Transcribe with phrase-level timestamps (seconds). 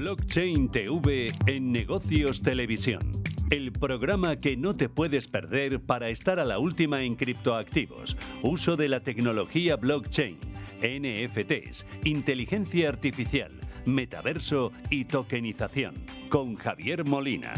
[0.00, 3.02] Blockchain TV en Negocios Televisión.
[3.50, 8.76] El programa que no te puedes perder para estar a la última en criptoactivos, uso
[8.78, 10.38] de la tecnología blockchain,
[10.80, 13.52] NFTs, inteligencia artificial,
[13.84, 15.92] metaverso y tokenización.
[16.30, 17.52] Con Javier Molina.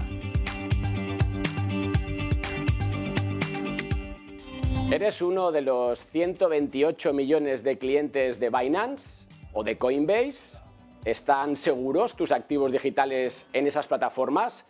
[4.91, 10.62] ¿Eres uno de los 128 millones de clientes de Binance o de Coinbase?
[11.05, 14.65] ¿Están seguros tus activos digitales en esas plataformas?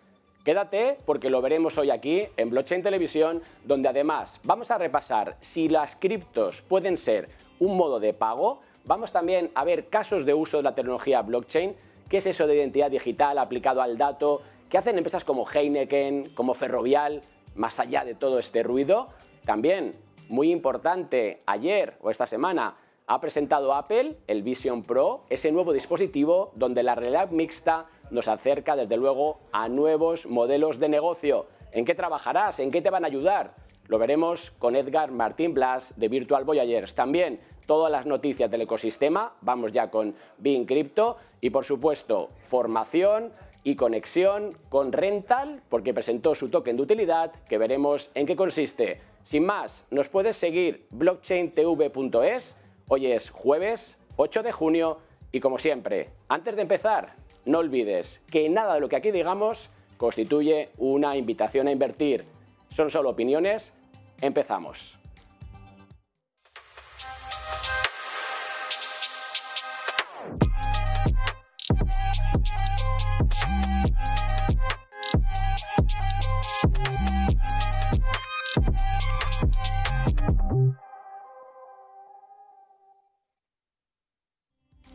[0.46, 5.68] Quédate porque lo veremos hoy aquí en Blockchain Televisión, donde además vamos a repasar si
[5.68, 7.28] las criptos pueden ser
[7.60, 8.60] un modo de pago.
[8.86, 11.76] Vamos también a ver casos de uso de la tecnología blockchain,
[12.08, 14.40] qué es eso de identidad digital aplicado al dato,
[14.70, 17.20] qué hacen empresas como Heineken, como Ferrovial,
[17.56, 19.08] más allá de todo este ruido.
[19.44, 19.96] También
[20.30, 22.74] muy importante, ayer o esta semana
[23.12, 28.74] ha presentado Apple el Vision Pro, ese nuevo dispositivo donde la realidad mixta nos acerca
[28.74, 31.44] desde luego a nuevos modelos de negocio.
[31.72, 32.58] ¿En qué trabajarás?
[32.58, 33.54] ¿En qué te van a ayudar?
[33.88, 36.94] Lo veremos con Edgar Martín Blas de Virtual Voyagers.
[36.94, 43.30] También todas las noticias del ecosistema, vamos ya con Bean Crypto y por supuesto formación
[43.62, 49.02] y conexión con Rental porque presentó su token de utilidad que veremos en qué consiste.
[49.22, 52.56] Sin más, nos puedes seguir blockchaintv.es.
[52.88, 54.98] Hoy es jueves 8 de junio
[55.30, 59.70] y como siempre, antes de empezar, no olvides que nada de lo que aquí digamos
[59.96, 62.24] constituye una invitación a invertir.
[62.70, 63.72] Son solo opiniones.
[64.20, 65.01] Empezamos.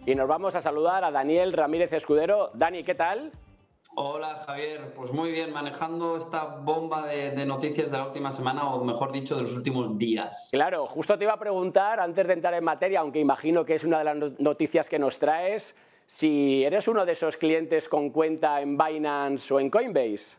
[0.08, 2.50] Y nos vamos a saludar a Daniel Ramírez Escudero.
[2.54, 3.30] Dani, ¿qué tal?
[3.96, 8.86] Hola Javier, pues muy bien, manejando esta bomba de, noticias de la última semana, o
[8.86, 10.48] mejor dicho, de los últimos días.
[10.54, 13.84] Claro, justo te iba a preguntar, antes de entrar en materia, aunque imagino que es
[13.84, 15.76] una de las noticias que nos traes,
[16.06, 20.38] si eres uno de esos clientes con cuenta en Binance o en Coinbase.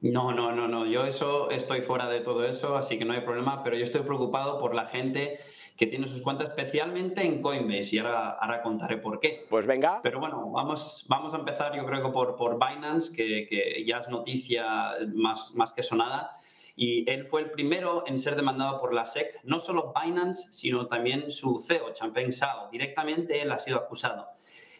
[0.00, 3.20] No, no, no, no, yo eso estoy fuera de todo eso, así que no hay
[3.20, 5.38] problema, pero yo estoy preocupado por la gente
[5.76, 9.46] que tiene sus cuentas especialmente en Coinbase y ahora, ahora contaré por qué.
[9.48, 10.00] Pues venga.
[10.02, 13.98] Pero bueno, vamos, vamos a empezar yo creo que por, por Binance, que, que ya
[13.98, 16.32] es noticia más, más que sonada.
[16.74, 20.86] Y él fue el primero en ser demandado por la SEC, no solo Binance, sino
[20.86, 22.70] también su CEO, Changpeng Zhao.
[22.70, 24.28] Directamente él ha sido acusado.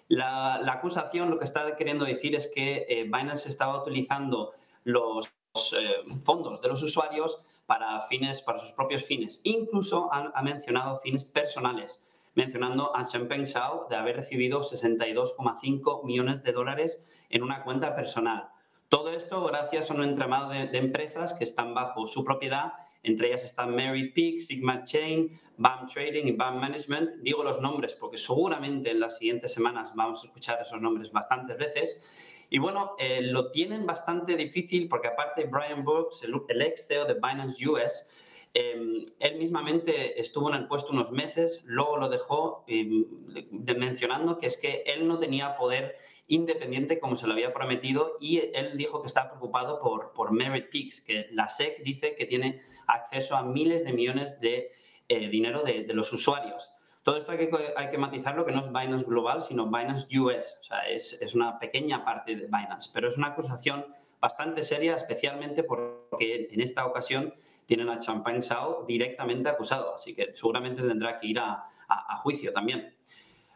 [0.09, 4.53] La, la acusación lo que está queriendo decir es que eh, Binance estaba utilizando
[4.85, 5.35] los
[5.79, 9.41] eh, fondos de los usuarios para fines, para sus propios fines.
[9.45, 12.01] Incluso ha, mencionado fines personales,
[12.35, 18.49] mencionando a Champagne Sao de haber recibido 62,5 millones de dólares en una cuenta personal.
[18.89, 22.73] Todo esto gracias a un entramado de, empresas que están bajo su propiedad
[23.07, 27.23] entre ellas están Mary Peak, Sigma Chain, BAM Trading y BAM Management.
[27.23, 31.57] Digo los nombres porque seguramente en las siguientes semanas vamos a escuchar esos nombres bastantes
[31.57, 32.03] veces.
[32.51, 37.15] Y bueno, eh, lo tienen bastante difícil porque aparte Brian Brooks, el, ex CEO de
[37.15, 38.11] Binance US,
[38.55, 43.05] em, él mismamente estuvo en el puesto unos meses, luego lo dejó em,
[43.77, 45.97] mencionando que es que él no tenía poder
[46.29, 50.71] independiente como se lo había prometido y él dijo que está preocupado por, por Merit
[50.71, 54.71] Peaks, que la SEC dice que tiene acceso a miles de millones de
[55.09, 56.71] eh, dinero de los usuarios.
[57.07, 60.59] Todo esto hay que, hay que matizarlo, que no es Binance Global, sino Binance US.
[60.61, 63.87] O sea, es, es una pequeña parte de Binance, pero es una acusación
[64.21, 67.33] bastante seria, especialmente porque en esta ocasión
[67.67, 72.51] tienen a Champagne Sao directamente acusado, así que seguramente tendrá que ir a, a, juicio
[72.51, 72.93] también.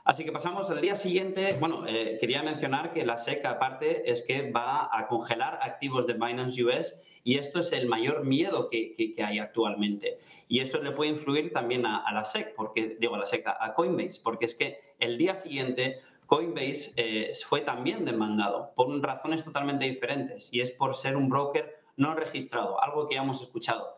[0.04, 1.56] Así que pasamos al día siguiente.
[1.60, 6.14] Bueno, eh, quería mencionar que la SEC, aparte, es que va a congelar activos de
[6.14, 10.18] Binance US y esto es el mayor miedo que, hay actualmente.
[10.48, 13.74] Y eso le puede influir también a, la SEC, porque, digo, a la SEC, a
[13.74, 16.00] Coinbase, porque es que el día siguiente
[16.30, 21.80] Coinbase eh, fue también demandado por razones totalmente diferentes y es por ser un broker
[21.96, 23.96] no registrado, algo que ya hemos escuchado.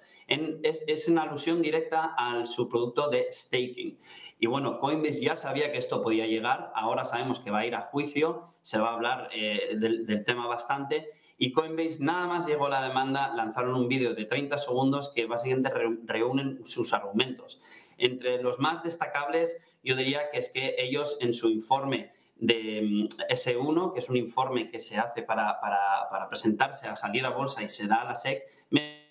[0.63, 3.99] Es, es, una alusión directa a su producto de staking.
[4.39, 7.75] Y bueno, Coinbase ya sabía que esto podía llegar, ahora sabemos que va a ir
[7.75, 11.09] a juicio, se va a hablar eh, del, tema bastante
[11.39, 15.71] y Coinbase nada más llegó la demanda, lanzaron un vídeo de 30 segundos que básicamente
[16.05, 17.61] reúnen sus argumentos.
[17.99, 23.33] Entre los más destacables, yo diría que es que ellos en su informe de mm,
[23.33, 27.63] S1, que es un informe que se hace para, para, presentarse a salir a bolsa
[27.63, 28.43] y se da a la SEC,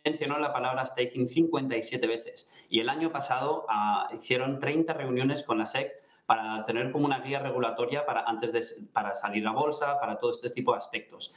[0.04, 2.52] mencionó la palabra staking 57 veces.
[2.70, 5.92] Y el año pasado ah, hicieron 30 reuniones con la SEC
[6.26, 8.62] para tener como una guía regulatoria para antes de
[8.94, 11.34] para salir a bolsa, para todo este tipo de aspectos.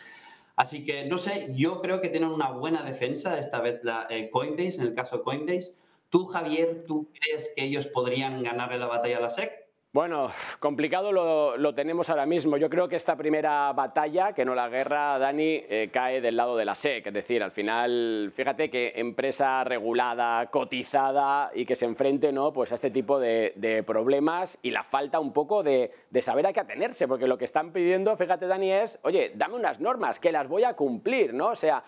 [0.57, 4.31] Así que, no sé, yo creo que tienen una buena defensa esta vez la eh,
[4.31, 5.75] Coinbase, en el caso de Coinbase.
[6.11, 9.64] Tú, Javier, ¿tú crees que ellos podrían ganarle la batalla a la SEC?
[9.95, 12.57] Bueno, complicado lo, tenemos ahora mismo.
[12.57, 16.57] Yo creo que esta primera batalla, que no la guerra, Dani, eh, cae del lado
[16.57, 17.07] de la SEC.
[17.07, 22.53] Es decir, al final, fíjate que empresa regulada, cotizada y que se enfrente ¿no?
[22.53, 25.93] pues a este tipo de, problemas y la falta un poco de,
[26.23, 29.79] saber a qué atenerse, porque lo que están pidiendo, fíjate, Dani, es, oye, dame unas
[29.79, 31.51] normas que las voy a cumplir, ¿no?
[31.51, 31.85] O sea.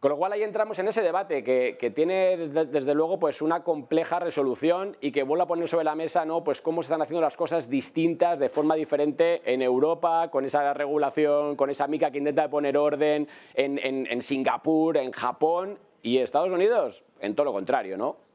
[0.00, 4.18] Con lo cual ahí entramos en ese debate que, tiene desde luego pues una compleja
[4.18, 6.42] resolución y que vuelve a poner sobre la mesa ¿no?
[6.42, 10.72] pues cómo se están haciendo las cosas distintas de forma diferente en Europa, con esa
[10.72, 16.50] regulación, con esa mica que intenta poner orden en, en Singapur, en Japón y Estados
[16.50, 18.29] Unidos, en todo lo contrario, ¿no?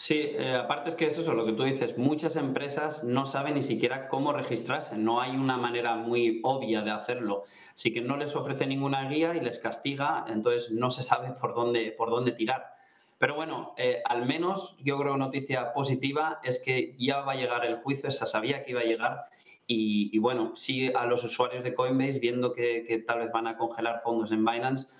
[0.00, 3.52] Sí, eh, aparte es que es eso, lo que tú dices, muchas empresas no saben
[3.52, 7.42] ni siquiera cómo registrarse, no hay una manera muy obvia de hacerlo,
[7.74, 11.54] así que no les ofrece ninguna guía y les castiga, entonces no se sabe por
[11.54, 12.72] dónde, por dónde tirar.
[13.18, 17.66] Pero bueno, eh, al menos yo creo noticia positiva es que ya va a llegar
[17.66, 19.24] el juicio, se sabía que iba a llegar
[19.66, 23.58] y, bueno, sí a los usuarios de Coinbase viendo que, que tal vez van a
[23.58, 24.94] congelar fondos en Binance,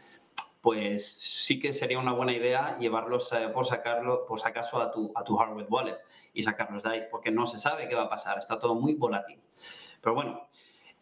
[0.60, 4.90] pues sí que sería una buena idea llevarlos eh, por sacarlo, por si acaso a
[4.90, 5.96] tu, a tu hardware wallet
[6.34, 8.94] y sacarlos de ahí, porque no se sabe qué va a pasar, está todo muy
[8.94, 9.40] volátil.
[10.02, 10.48] Pero bueno,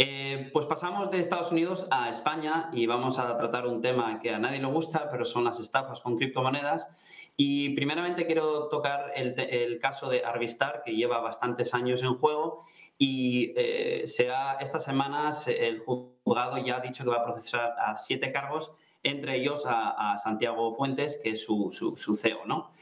[0.01, 4.31] eh, pues pasamos de Estados Unidos a España y vamos a tratar un tema que
[4.33, 6.89] a nadie le gusta, pero son las estafas con criptomonedas.
[7.37, 12.65] Y primeramente quiero tocar el, caso de Arvistar, que lleva bastantes años en juego
[12.97, 18.33] y eh, esta semana el juzgado ya ha dicho que va a procesar a siete
[18.33, 18.73] cargos
[19.09, 22.73] entre ellos a, Santiago Fuentes, que es su, su, CEO, ¿no?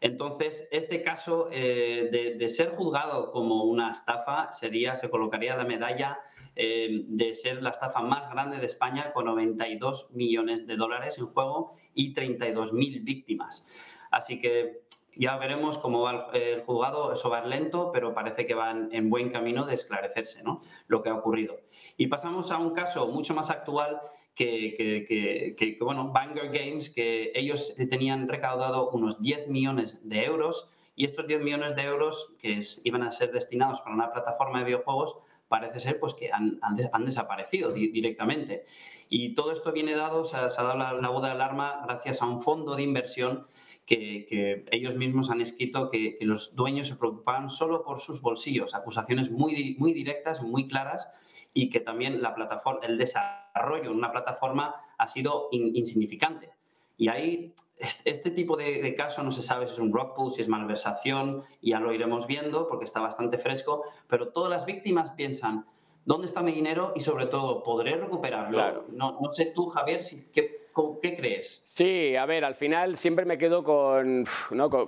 [0.00, 6.18] Entonces, este caso eh, de, ser juzgado como una estafa sería, se colocaría la medalla
[6.54, 11.26] eh, de ser la estafa más grande de España con 92 millones de dólares en
[11.26, 13.66] juego y 32 mil víctimas.
[14.10, 14.86] Así que
[15.16, 17.12] ya veremos cómo va el, juzgado.
[17.12, 20.60] Eso va lento, pero parece que va en, buen camino de esclarecerse ¿no?
[20.88, 21.58] lo que ha ocurrido.
[21.96, 24.00] Y pasamos a un caso mucho más actual
[24.36, 31.26] que, bueno, Banger Games, que ellos tenían recaudado unos 10 millones de euros y estos
[31.26, 35.16] 10 millones de euros que iban a ser destinados para una plataforma de videojuegos
[35.48, 38.64] parece ser pues, que han, han, desaparecido directamente.
[39.08, 42.26] Y todo esto viene dado, se ha, dado la, la, voz de alarma gracias a
[42.26, 43.46] un fondo de inversión
[43.86, 49.30] que, ellos mismos han escrito que, los dueños se preocupaban solo por sus bolsillos, acusaciones
[49.30, 51.08] muy, muy directas, muy claras
[51.54, 53.45] y que también la plataforma, el desarrollo
[53.82, 56.50] en una plataforma ha sido insignificante.
[56.96, 60.40] Y ahí este, tipo de, caso no se sabe si es un rock pull, si
[60.40, 65.66] es malversación, ya lo iremos viendo porque está bastante fresco, pero todas las víctimas piensan,
[66.04, 66.92] ¿dónde está mi dinero?
[66.96, 68.86] Y sobre todo, ¿podré recuperarlo?
[68.88, 70.65] No, no, sé tú, Javier, si, ¿qué,
[71.00, 71.64] ¿Qué crees?
[71.68, 74.24] Sí, a ver, al final siempre me quedo con,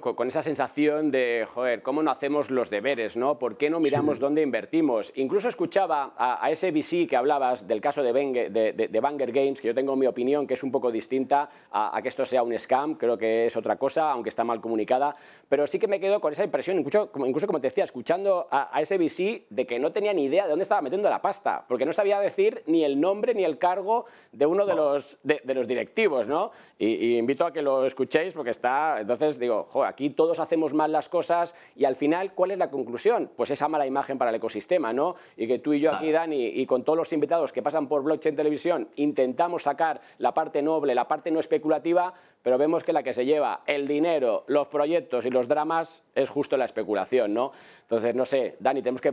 [0.00, 3.16] con, esa sensación de, joder, ¿cómo no hacemos los deberes?
[3.16, 3.38] ¿no?
[3.38, 5.12] ¿Por qué no miramos dónde invertimos?
[5.16, 8.12] Incluso escuchaba a, ese VC que hablabas del caso de,
[8.50, 12.08] de, Banger Games, que yo tengo mi opinión que es un poco distinta a, que
[12.08, 15.14] esto sea un scam, creo que es otra cosa, aunque está mal comunicada,
[15.48, 18.78] pero sí que me quedo con esa impresión, incluso, incluso como te decía, escuchando a,
[18.80, 21.84] ese VC de que no tenía ni idea de dónde estaba metiendo la pasta, porque
[21.84, 25.66] no sabía decir ni el nombre ni el cargo de uno de los, de, los
[25.66, 26.50] directores directivos, ¿no?
[26.78, 31.08] Y, invito a que lo escuchéis porque está, entonces digo, aquí todos hacemos mal las
[31.08, 33.30] cosas y al final, ¿cuál es la conclusión?
[33.36, 35.14] Pues esa mala imagen para el ecosistema, ¿no?
[35.36, 38.02] Y que tú y yo aquí, Dani, y con todos los invitados que pasan por
[38.02, 42.14] Blockchain Televisión, intentamos sacar la parte noble, la parte no especulativa,
[42.48, 46.30] pero vemos que la que se lleva el dinero, los proyectos y los dramas es
[46.30, 47.52] justo la especulación, ¿no?
[47.82, 49.12] Entonces, no sé, Dani, tenemos que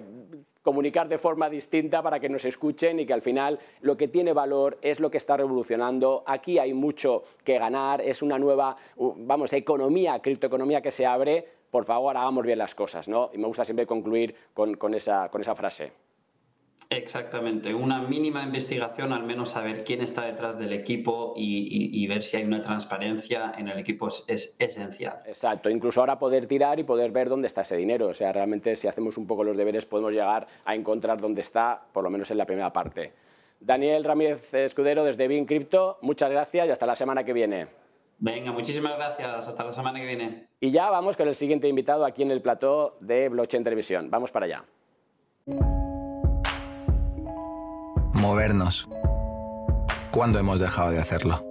[0.61, 4.31] comunicar de forma distinta para que nos escuchen y que al final lo que tiene
[4.31, 6.23] valor es lo que está revolucionando.
[6.25, 11.45] Aquí hay mucho que ganar, es una nueva, vamos, economía, criptoeconomía que se abre.
[11.69, 13.31] Por favor, hagamos bien las cosas, ¿no?
[13.33, 16.04] Y me gusta siempre concluir con, con esa frase.
[16.89, 22.37] Exactamente, una mínima investigación, al menos saber quién está detrás del equipo y, ver si
[22.37, 25.21] hay una transparencia en el equipo es, esencial.
[25.25, 28.07] Exacto, incluso ahora poder tirar y poder ver dónde está ese dinero.
[28.07, 31.81] O sea, realmente si hacemos un poco los deberes podemos llegar a encontrar dónde está,
[31.91, 33.13] por lo menos en la primera parte.
[33.59, 37.67] Daniel Ramírez Escudero desde Bin Crypto, muchas gracias y hasta la semana que viene.
[38.19, 40.47] Venga, muchísimas gracias, hasta la semana que viene.
[40.59, 44.09] Y ya vamos con el siguiente invitado aquí en el plató de Blockchain Televisión.
[44.11, 44.63] Vamos para allá
[48.25, 48.87] movernos.
[50.11, 51.45] ¿Cuándo hemos dejado de hacerlo?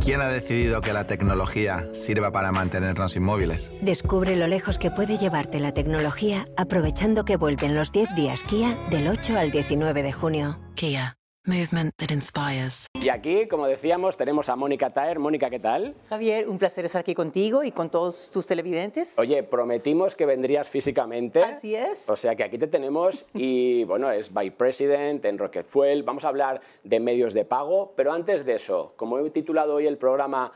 [0.00, 3.72] ¿Quién ha decidido que la tecnología sirva para mantenernos inmóviles?
[3.82, 8.78] Descubre lo lejos que puede llevarte la tecnología aprovechando que vuelven los 10 días Kia
[8.90, 10.58] del 8 al 19 de junio.
[10.74, 11.16] Kia.
[11.46, 12.86] Movement that inspires.
[13.02, 15.20] Y aquí, como decíamos, tenemos a Mónica Taer.
[15.20, 15.94] Mónica, ¿qué tal?
[16.08, 19.16] Javier, un placer estar aquí contigo y con todos tus televidentes.
[19.18, 21.42] Oye, prometimos que vendrías físicamente.
[21.42, 22.10] Así es.
[22.10, 26.02] O sea que aquí te tenemos y bueno, es Vice President en Rocket Fuel.
[26.02, 29.86] Vamos a hablar de medios de pago, pero antes de eso, como he titulado hoy
[29.86, 30.52] el programa,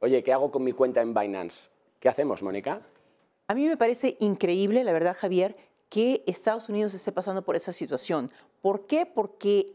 [0.00, 1.68] oye, ¿qué hago con mi cuenta en Binance?
[1.98, 2.82] ¿Qué hacemos, Mónica?
[3.48, 5.56] A mí me parece increíble, la verdad, Javier,
[5.88, 8.30] que Estados Unidos esté pasando por esa situación.
[8.60, 9.06] ¿Por qué?
[9.06, 9.72] Porque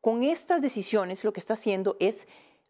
[0.00, 2.28] con estas decisiones lo que está haciendo es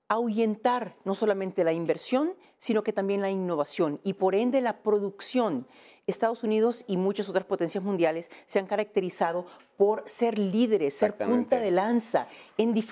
[0.09, 5.67] ahuyentar no solamente la inversión, sino que también la innovación y por ende la producción.
[6.07, 9.45] Estados Unidos y muchas otras potencias mundiales se han caracterizado
[9.77, 12.27] por ser líderes, ser punta de lanza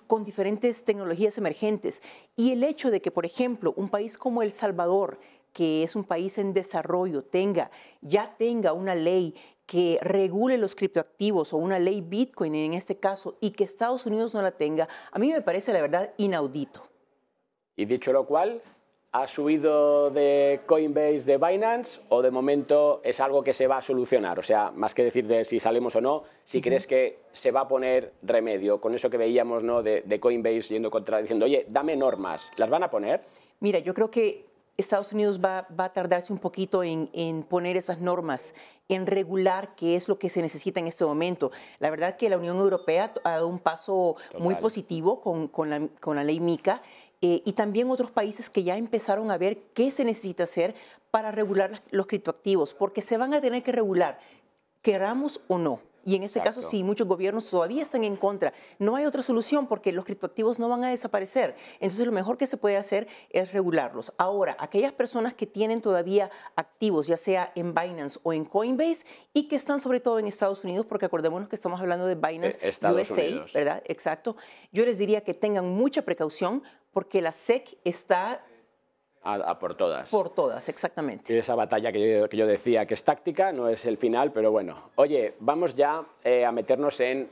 [0.06, 2.02] con diferentes tecnologías emergentes.
[2.36, 5.18] Y el hecho de que, por ejemplo, un país como El Salvador,
[5.54, 7.70] que es un país en desarrollo, tenga,
[8.02, 9.34] ya tenga una ley
[9.66, 14.34] que regule los criptoactivos o una ley Bitcoin en este caso y que Estados Unidos
[14.34, 16.82] no la tenga, a mí me parece la verdad inaudito.
[17.74, 18.62] Y dicho lo cual,
[19.12, 23.82] ¿ha subido de Coinbase de Binance o de momento es algo que se va a
[23.82, 24.38] solucionar?
[24.38, 27.62] O sea, más que decir de si salimos o no, si crees que se va
[27.62, 29.82] a poner remedio con eso que veíamos ¿no?
[29.82, 33.22] de, Coinbase yendo contra, diciendo, oye, dame normas, ¿las van a poner?
[33.60, 34.44] Mira, yo creo que
[34.76, 38.54] Estados Unidos va, a tardarse un poquito en, poner esas normas,
[38.88, 41.50] en regular qué es lo que se necesita en este momento.
[41.78, 46.40] La verdad que la Unión Europea ha dado un paso muy positivo con, la, ley
[46.40, 46.82] MICA
[47.22, 50.74] eh, y también otros países que ya empezaron a ver qué se necesita hacer
[51.10, 54.18] para regular los criptoactivos, porque se van a tener que regular,
[54.82, 55.80] queramos o no.
[56.06, 58.52] Y en este caso, sí, muchos gobiernos todavía están en contra.
[58.78, 61.56] No hay otra solución porque los criptoactivos no van a desaparecer.
[61.80, 64.12] Entonces, lo mejor que se puede hacer es regularlos.
[64.16, 69.48] Ahora, aquellas personas que tienen todavía activos, ya sea en Binance o en Coinbase, y
[69.48, 72.72] que están sobre todo en Estados Unidos, porque acordémonos que estamos hablando de Binance eh,
[72.88, 73.82] USA, ¿verdad?
[73.86, 74.36] Exacto.
[74.70, 78.44] Yo les diría que tengan mucha precaución porque la SEC está
[79.34, 80.08] a, por todas.
[80.08, 81.36] Por todas, exactamente.
[81.38, 84.90] Esa batalla que yo, decía que es táctica, no es el final, pero bueno.
[84.96, 87.28] Oye, vamos ya eh, a meternos en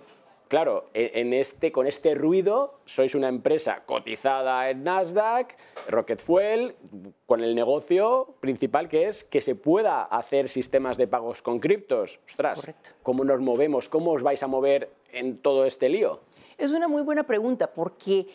[0.49, 5.57] claro, en este, con este ruido sois una empresa cotizada en Nasdaq,
[5.89, 6.77] Rocket Fuel,
[7.27, 12.21] con el negocio principal que es que se pueda hacer sistemas de pagos con criptos.
[12.29, 12.91] Ostras, Correcto.
[13.03, 13.89] ¿cómo nos movemos?
[13.89, 16.21] ¿Cómo os vais a mover en todo este lío?
[16.57, 18.29] Es una muy buena pregunta porque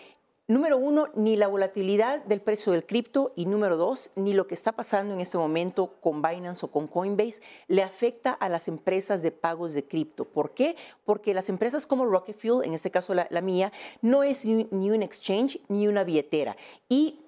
[0.50, 4.56] Número uno, ni la volatilidad del precio del cripto y número dos, ni lo que
[4.56, 9.22] está pasando en este momento con Binance o con Coinbase le afecta a las empresas
[9.22, 10.26] de pagos de cripto.
[10.26, 10.76] ¿Por qué?
[11.06, 14.90] Porque las empresas como Rocket Fuel, en este caso la, la mía, no es ni
[14.90, 16.58] un exchange ni una billetera.
[16.90, 17.20] Y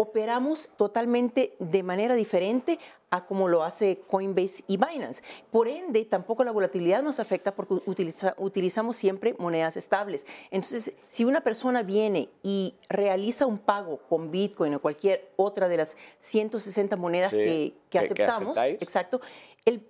[0.00, 2.78] operamos totalmente de manera diferente
[3.10, 5.24] a como lo hace Coinbase y Binance.
[5.50, 7.80] Por ende, tampoco la volatilidad nos afecta porque
[8.36, 10.24] utilizamos siempre monedas estables.
[10.52, 15.78] Entonces, si una persona viene y realiza un pago con Bitcoin o cualquier otra de
[15.78, 19.20] las 160 monedas que, aceptamos, exacto,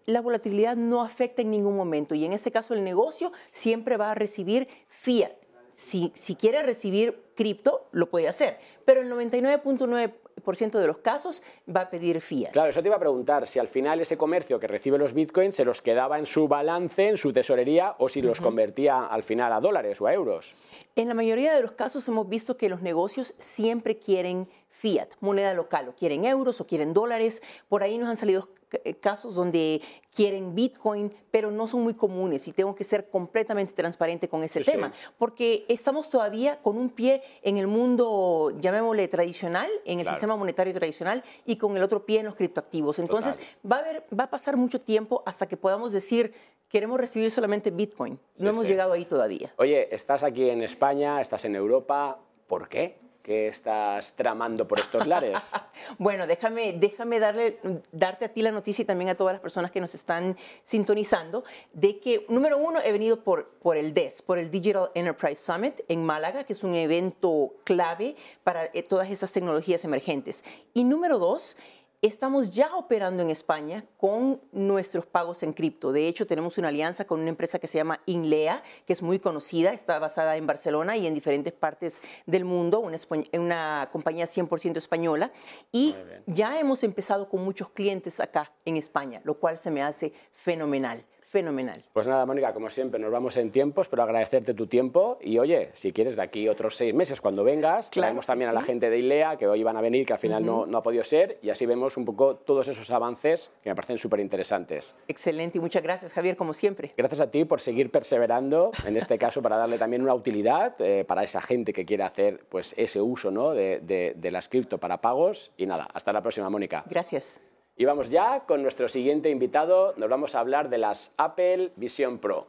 [0.06, 2.14] la volatilidad no afecta en ningún momento.
[2.14, 5.32] Y en este caso, el negocio siempre va a recibir fiat
[5.78, 11.40] si, quiere recibir cripto, lo puede hacer, pero el 99.9% de los casos
[11.74, 12.50] va a pedir fiat.
[12.50, 15.54] Claro, eso te iba a preguntar, si al final ese comercio que recibe los bitcoins
[15.54, 19.52] se los quedaba en su balance, en su tesorería, o si los convertía al final
[19.52, 20.52] a dólares o a euros.
[20.96, 25.52] En la mayoría de los casos hemos visto que los negocios siempre quieren fiat, moneda
[25.54, 27.42] local, o quieren euros o quieren dólares.
[27.68, 28.48] Por ahí nos han salido
[28.84, 29.80] eh, casos donde
[30.14, 34.62] quieren Bitcoin, pero no son muy comunes y tengo que ser completamente transparente con ese
[34.62, 40.36] tema, porque estamos todavía con un pie en el mundo, llamémosle tradicional, en el sistema
[40.36, 42.98] monetario tradicional y con el otro pie en los criptoactivos.
[42.98, 43.38] Entonces,
[43.70, 46.34] va a, haber, va a pasar mucho tiempo hasta que podamos decir,
[46.68, 48.20] queremos recibir solamente Bitcoin.
[48.36, 49.50] No hemos llegado ahí todavía.
[49.56, 53.07] Oye, estás aquí en España, estás en Europa, ¿por qué?
[53.28, 55.36] ¿Qué estás tramando por estos lares?
[55.98, 57.58] bueno, déjame, déjame darle,
[57.92, 61.44] darte a ti la noticia y también a todas las personas que nos están sintonizando
[61.74, 65.80] de que, número uno, he venido por, por el DES, por el Digital Enterprise Summit
[65.88, 70.42] en Málaga, que es un evento clave para eh, todas esas tecnologías emergentes.
[70.72, 71.58] Y número dos,
[72.00, 75.90] Estamos ya operando en España con nuestros pagos en cripto.
[75.90, 79.18] De hecho, tenemos una alianza con una empresa que se llama Inlea, que es muy
[79.18, 82.98] conocida, está basada en Barcelona y en diferentes partes del mundo, una,
[83.32, 85.32] una compañía 100% española.
[85.72, 90.12] Y ya hemos empezado con muchos clientes acá en España, lo cual se me hace
[90.32, 91.84] fenomenal fenomenal.
[91.92, 95.18] Pues nada, Mónica, como siempre, nos vamos en tiempos, pero agradecerte tu tiempo.
[95.20, 98.52] Y oye, si quieres, de aquí otros seis meses, cuando vengas, Claro traemos también a
[98.52, 100.82] la gente de ILEA, que hoy van a venir, que al final no, no ha
[100.82, 104.94] podido ser, y así vemos un poco todos esos avances que me parecen súper interesantes.
[105.06, 106.92] Excelente y muchas gracias, Javier, como siempre.
[106.96, 111.04] Gracias a ti por seguir perseverando, en este caso para darle también una utilidad eh,
[111.06, 113.52] para esa gente que quiere hacer pues, ese uso ¿no?
[113.52, 115.50] de, de, de las cripto para pagos.
[115.56, 116.84] Y nada, hasta la próxima, Mónica.
[116.88, 117.57] Gracias.
[117.80, 119.94] Y vamos ya con nuestro siguiente invitado.
[119.96, 122.48] Nos vamos a hablar de las Apple Vision Pro.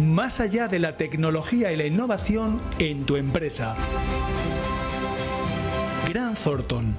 [0.00, 3.76] Más allá de la tecnología y la innovación en tu empresa.
[6.12, 6.96] Gran Thornton.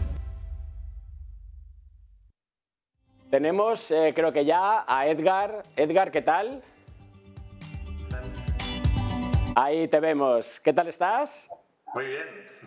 [3.29, 5.63] Tenemos, eh, creo que ya, a Edgar.
[5.75, 6.63] Edgar, ¿qué tal?
[9.53, 10.61] Ahí te vemos.
[10.61, 11.49] ¿Qué tal estás?
[11.93, 12.58] Muy bien.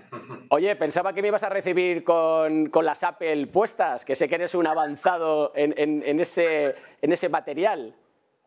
[0.50, 4.34] Oye, pensaba que me ibas a recibir con, con las Apple puestas, que sé que
[4.34, 7.94] eres un avanzado en, en- en ese, en ese material.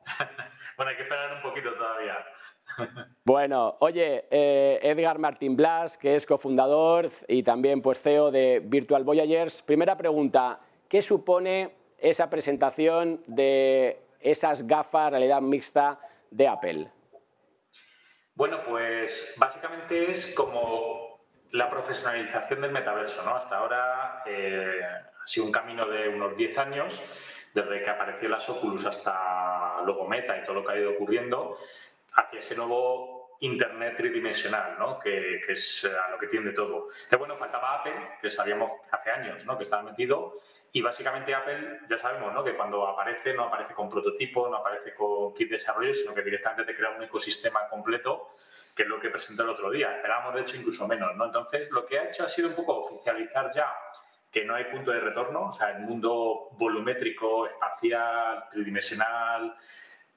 [0.78, 2.18] Bueno, hay que esperar un poquito todavía.
[3.24, 9.04] Bueno, oye, eh, Edgar Martín Blas, que es cofundador y también pues, CEO de Virtual
[9.06, 9.62] Voyagers.
[9.62, 15.98] Primera pregunta, ¿qué supone esa presentación de esas gafas realidad mixta
[16.30, 16.92] de Apple?
[18.36, 21.15] Bueno, pues básicamente es como
[21.56, 23.36] la profesionalización del metaverso, ¿no?
[23.36, 27.02] Hasta ahora eh, ha sido un camino de unos 10 años,
[27.54, 31.58] desde que apareció las Oculus hasta luego Meta y todo lo que ha ido ocurriendo,
[32.14, 35.00] hacia ese nuevo Internet tridimensional, ¿no?
[35.00, 36.90] que, que es a lo que tiende todo.
[37.10, 39.58] Que bueno, faltaba Apple, que sabíamos hace años ¿no?
[39.58, 40.38] que estaba metido,
[40.74, 42.44] y básicamente Apple, ya sabemos ¿no?
[42.44, 46.22] que cuando aparece, no aparece con prototipo, no aparece con kit de desarrollo, sino que
[46.22, 48.35] directamente te crea un ecosistema completo,
[48.76, 49.96] que es lo que presentó el otro día.
[49.96, 51.16] Esperábamos, de hecho, incluso menos.
[51.16, 51.26] ¿no?
[51.26, 53.72] Entonces, lo que ha hecho ha sido un poco oficializar ya
[54.30, 59.56] que no hay punto de retorno, o sea, el mundo volumétrico, espacial, tridimensional,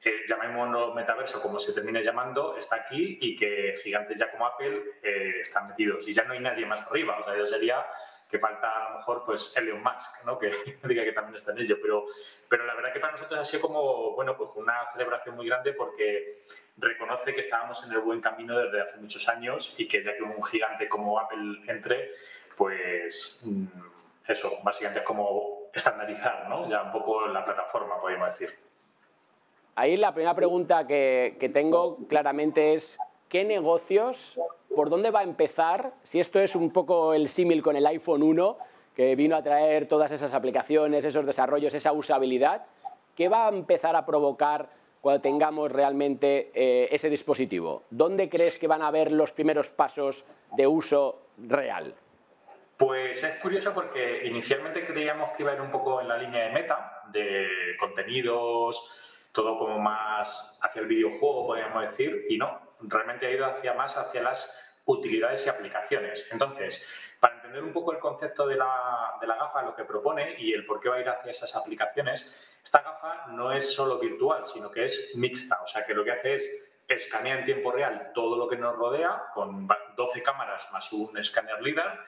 [0.03, 4.83] eh, llamémoslo metaverso como se termine llamando, está aquí y que gigantes ya como Apple
[5.05, 6.07] eh, están metidos.
[6.09, 7.87] Y ya no hay nadie más arriba, o sea, ya sería
[8.28, 10.38] que falta a lo mejor pues Elon Musk, ¿no?
[10.38, 10.50] que
[10.85, 12.06] diga que también está en ello, pero,
[12.49, 15.73] pero la verdad que para nosotros ha sido como, bueno, pues una celebración muy grande
[15.73, 16.35] porque
[16.76, 20.23] reconoce que estábamos en el buen camino desde hace muchos años y que ya que
[20.23, 22.12] un gigante como Apple entre,
[22.56, 23.67] pues mm,
[24.28, 26.69] eso, básicamente es como estandarizar, ¿no?
[26.69, 28.54] Ya un poco la plataforma, podríamos decir.
[29.75, 34.38] Ahí la primera pregunta que, que tengo claramente es, ¿qué negocios,
[34.78, 35.95] por dónde va a empezar?
[36.04, 38.58] Si esto es un poco el símil con el iPhone 1,
[38.95, 42.64] que vino a traer todas esas aplicaciones, esos desarrollos, esa usabilidad,
[43.17, 44.69] ¿qué va a empezar a provocar
[45.00, 47.82] cuando tengamos realmente eh, ese dispositivo?
[47.91, 50.25] ¿Dónde crees que van a haber los primeros pasos
[50.56, 51.97] de uso real?
[52.76, 56.45] Pues es curioso porque inicialmente creíamos que iba a ir un poco en la línea
[56.45, 57.49] de meta, de
[57.80, 58.93] contenidos,
[59.32, 63.97] todo como más hacia el videojuego, podríamos decir, y no, realmente ha ido hacia más
[63.97, 64.49] hacia las
[64.89, 66.27] utilidades y aplicaciones.
[66.31, 66.85] Entonces,
[67.21, 70.53] para entender un poco el concepto de la, de la gafa, lo que propone y
[70.53, 72.27] el por qué va a ir hacia esas aplicaciones,
[72.65, 76.13] esta gafa no es solo virtual, sino que es mixta, o sea que lo que
[76.13, 80.91] hace es escanea en tiempo real todo lo que nos rodea con 12 cámaras más
[80.93, 82.01] un escáner LIDAR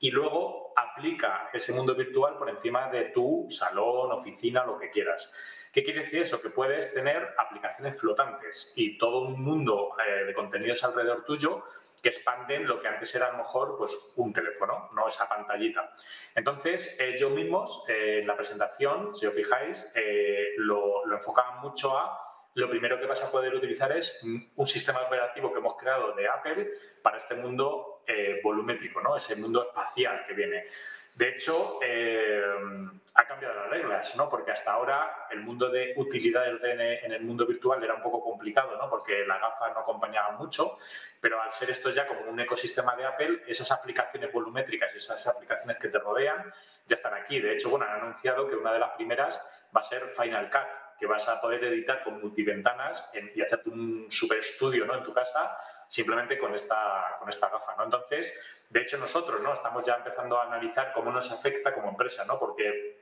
[0.00, 5.30] y luego aplica ese mundo virtual por encima de tu salón, oficina, lo que quieras.
[5.70, 6.40] ¿Qué quiere decir eso?
[6.40, 11.64] Que puedes tener aplicaciones flotantes y todo un mundo eh, de contenidos alrededor tuyo
[12.02, 15.94] que expanden lo que antes era a lo mejor pues, un teléfono, no esa pantallita.
[16.34, 21.96] Entonces, ellos mismos, eh, en la presentación, si os fijáis, eh, lo, lo enfocaban mucho
[21.96, 26.12] a lo primero que vas a poder utilizar es un sistema operativo que hemos creado
[26.12, 26.70] de Apple
[27.02, 29.16] para este mundo eh, volumétrico, ¿no?
[29.16, 30.66] ese mundo espacial que viene.
[31.14, 32.42] De hecho, eh,
[33.14, 34.28] ha cambiado las reglas, ¿no?
[34.30, 38.22] porque hasta ahora el mundo de utilidades de, en el mundo virtual era un poco
[38.22, 38.88] complicado, ¿no?
[38.88, 40.78] porque las gafas no acompañaban mucho,
[41.20, 45.76] pero al ser esto ya como un ecosistema de Apple, esas aplicaciones volumétricas, esas aplicaciones
[45.78, 46.52] que te rodean,
[46.86, 47.38] ya están aquí.
[47.40, 49.40] De hecho, bueno, han anunciado que una de las primeras
[49.76, 53.68] va a ser Final Cut, que vas a poder editar con multiventanas en, y hacerte
[53.68, 54.94] un super estudio ¿no?
[54.96, 55.56] en tu casa
[55.92, 57.76] simplemente con esta, con esta gafa.
[57.76, 57.84] ¿no?
[57.84, 58.32] Entonces,
[58.70, 59.52] de hecho, nosotros ¿no?
[59.52, 62.38] estamos ya empezando a analizar cómo nos afecta como empresa, ¿no?
[62.38, 62.98] porque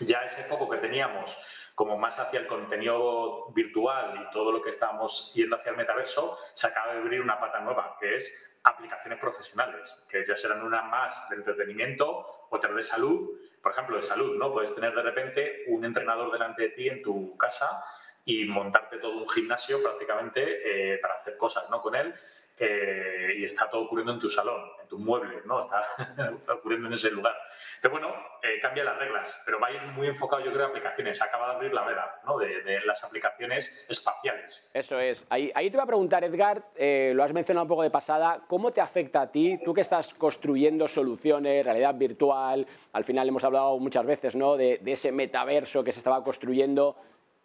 [0.00, 1.38] ya ese foco que teníamos
[1.76, 6.36] como más hacia el contenido virtual y todo lo que estábamos yendo hacia el metaverso,
[6.54, 10.82] se acaba de abrir una pata nueva, que es aplicaciones profesionales, que ya serán una
[10.82, 14.52] más de entretenimiento, otra de salud, por ejemplo, de salud, ¿no?
[14.52, 17.84] Puedes tener de repente un entrenador delante de ti en tu casa
[18.24, 21.80] y montarte todo un gimnasio prácticamente eh, para hacer cosas, ¿no?
[21.80, 22.14] Con él.
[22.64, 25.60] Eh, y está todo ocurriendo en tu salón, en tu mueble, ¿no?
[25.60, 25.82] Está
[26.54, 27.34] ocurriendo en ese lugar.
[27.74, 30.68] Entonces, bueno, eh, cambia las reglas, pero va a ir muy enfocado, yo creo, a
[30.68, 31.20] aplicaciones.
[31.20, 32.38] Acaba de abrir la veda, ¿no?
[32.38, 32.52] De,
[32.86, 34.70] las aplicaciones espaciales.
[34.72, 35.26] Eso es.
[35.28, 38.44] Ahí, ahí te voy a preguntar, Edgar, eh, lo has mencionado un poco de pasada,
[38.46, 43.42] ¿cómo te afecta a ti, tú que estás construyendo soluciones, realidad virtual, al final hemos
[43.42, 44.56] hablado muchas veces, ¿no?
[44.56, 46.96] de, de ese metaverso que se estaba construyendo,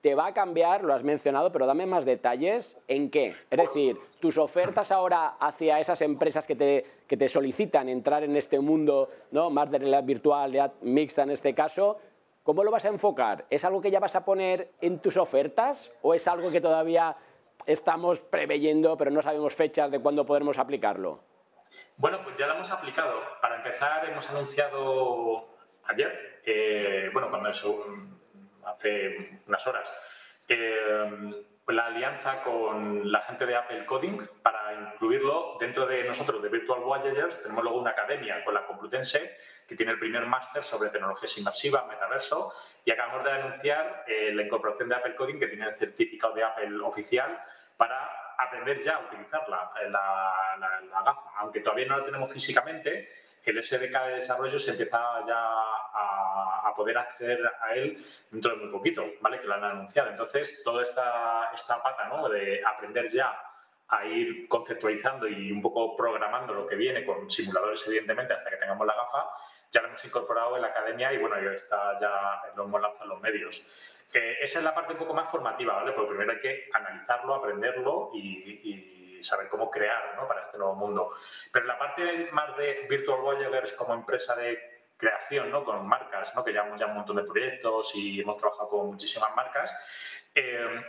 [0.07, 3.35] te va a cambiar, lo has mencionado, pero dame más detalles en qué.
[3.49, 8.37] Es decir, tus ofertas ahora hacia esas empresas que te, que te solicitan entrar en
[8.37, 9.49] este mundo ¿no?
[9.49, 11.97] más de realidad virtual, realidad mixta en este caso,
[12.43, 13.47] ¿cómo lo vas a enfocar?
[13.49, 17.17] ¿Es algo que ya vas a poner en tus ofertas o es algo que todavía
[17.65, 21.19] estamos preveyendo pero no sabemos fechas de cuándo podremos aplicarlo?
[21.97, 23.19] Bueno, pues ya lo hemos aplicado.
[23.41, 25.49] Para empezar, hemos anunciado
[25.83, 27.85] ayer, eh, bueno, cuando eso
[28.67, 29.91] hace unas horas,
[30.47, 36.49] eh, la alianza con la gente de Apple Coding para incluirlo dentro de nosotros, de
[36.49, 37.43] Virtual Voyagers.
[37.43, 41.85] Tenemos luego una academia con la Complutense que tiene el primer máster sobre tecnologías inmersivas,
[41.87, 42.53] metaverso,
[42.85, 46.45] y acabamos de anunciar eh, la incorporación de Apple Coding, que tiene el certificado de
[46.45, 47.37] Apple oficial,
[47.75, 51.31] para aprender ya a utilizar la, la gafa.
[51.39, 53.09] Aunque todavía no la tenemos físicamente,
[53.51, 58.71] el SDK de desarrollo se empieza ya a, poder acceder a él dentro de muy
[58.71, 59.39] poquito, ¿vale?
[59.39, 60.11] Que lo han anunciado.
[60.11, 62.29] Entonces, toda esta, esta pata, ¿no?
[62.29, 63.35] De aprender ya
[63.87, 68.57] a ir conceptualizando y un poco programando lo que viene con simuladores, evidentemente, hasta que
[68.57, 69.25] tengamos la gafa,
[69.71, 73.05] ya lo hemos incorporado en la academia y bueno, ya está, ya lo hemos lanzado
[73.05, 73.65] en los medios.
[74.13, 75.93] esa es la parte un poco más formativa, ¿vale?
[75.93, 81.13] Porque primero hay que analizarlo, aprenderlo y saber cómo crear para este nuevo mundo.
[81.51, 85.63] Pero la parte más de Virtual Voyagers como empresa de creación, ¿no?
[85.63, 86.43] con marcas, ¿no?
[86.43, 89.73] que llevamos ya un montón de proyectos y hemos trabajado con muchísimas marcas,
[90.33, 90.81] eh,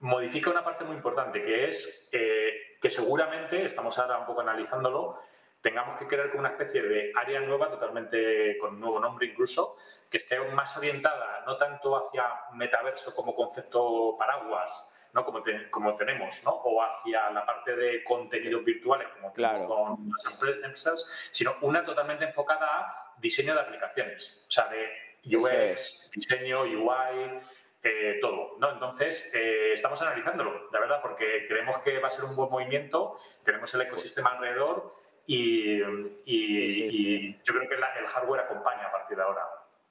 [0.00, 5.20] modifica una parte muy importante, que es eh, que seguramente, estamos ahora un poco analizándolo,
[5.60, 9.76] tengamos que crear como una especie de área nueva, totalmente con un nuevo nombre incluso,
[10.10, 15.24] que esté más orientada no tanto hacia metaverso como concepto paraguas, ¿no?
[15.24, 16.50] como, como tenemos, ¿no?
[16.50, 19.66] o hacia la parte de contenidos virtuales, como claro.
[19.66, 26.10] con las empresas, sino una totalmente enfocada a diseño de aplicaciones, o sea, de UX,
[26.14, 27.40] diseño, UI,
[27.82, 28.56] eh, todo.
[28.58, 28.72] ¿no?
[28.72, 33.18] Entonces, eh, estamos analizándolo, la verdad, porque creemos que va a ser un buen movimiento,
[33.44, 34.94] tenemos el ecosistema alrededor
[35.26, 35.82] y,
[36.24, 39.42] y, yo creo que el hardware acompaña a partir de ahora.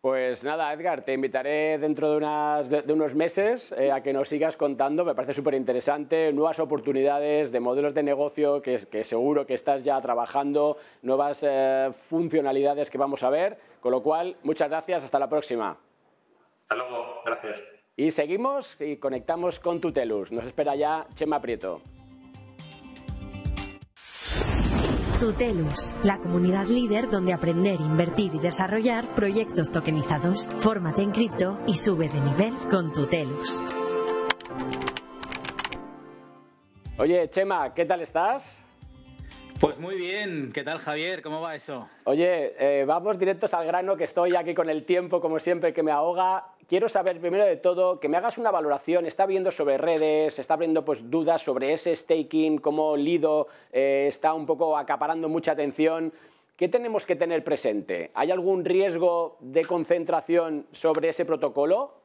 [0.01, 4.29] Pues nada, Edgar, te invitaré dentro de, unas, de, unos meses eh, a que nos
[4.29, 9.45] sigas contando, me parece súper interesante, nuevas oportunidades de modelos de negocio que, que, seguro
[9.45, 14.69] que estás ya trabajando, nuevas eh, funcionalidades que vamos a ver, con lo cual, muchas
[14.69, 15.77] gracias, hasta la próxima.
[16.63, 17.61] Hasta luego, gracias.
[17.95, 21.79] Y seguimos y conectamos con Tutelus, nos espera ya Chema Prieto.
[25.21, 30.47] Tutelus, la comunidad líder donde aprender, invertir y desarrollar proyectos tokenizados.
[30.57, 33.61] Fórmate en cripto y sube de nivel con Tutelus.
[36.97, 38.65] Oye, Chema, ¿qué tal estás?
[39.61, 41.21] Pues muy bien, ¿qué tal Javier?
[41.21, 41.87] ¿Cómo va eso?
[42.05, 45.83] Oye, eh, vamos directos al grano, que estoy aquí con el tiempo, como siempre, que
[45.83, 46.47] me ahoga.
[46.67, 49.05] Quiero saber primero de todo que me hagas una valoración.
[49.05, 54.33] Está viendo sobre redes, está abriendo pues, dudas sobre ese staking, cómo Lido eh, está
[54.33, 56.11] un poco acaparando mucha atención.
[56.57, 58.09] ¿Qué tenemos que tener presente?
[58.15, 62.00] ¿Hay algún riesgo de concentración sobre ese protocolo?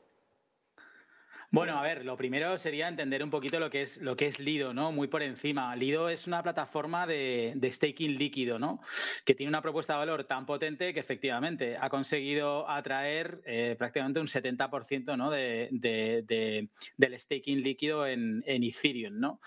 [1.51, 4.41] Bueno, a ver, lo primero sería entender un poquito lo que es, lo que es
[4.41, 4.91] Lido, ¿no?
[4.91, 5.75] Muy por encima.
[5.77, 8.81] Lido es una plataforma de, staking líquido, ¿no?
[9.25, 14.19] Que tiene una propuesta de valor tan potente que efectivamente ha conseguido atraer eh, prácticamente
[14.19, 15.31] un 70% ¿no?
[15.31, 19.41] de, del staking líquido en, Ethereum, ¿no?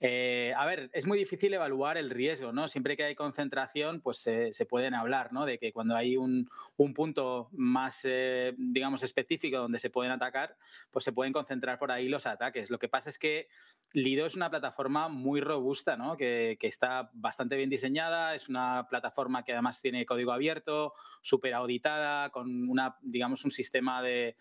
[0.00, 2.68] Eh, a ver, es muy difícil evaluar el riesgo, ¿no?
[2.68, 5.46] Siempre que hay concentración, pues se pueden hablar, ¿no?
[5.46, 6.50] De que cuando hay un,
[6.94, 10.56] punto más, eh, digamos, específico donde se pueden atacar,
[10.90, 11.45] pues se pueden concentrar
[11.78, 12.70] por ahí los ataques.
[12.70, 13.48] Lo que pasa es que
[13.92, 16.16] Lido es una plataforma muy robusta, ¿no?
[16.16, 22.30] que, está bastante bien diseñada, es una plataforma que además tiene código abierto, súper auditada,
[22.30, 24.36] con una, digamos, un sistema de,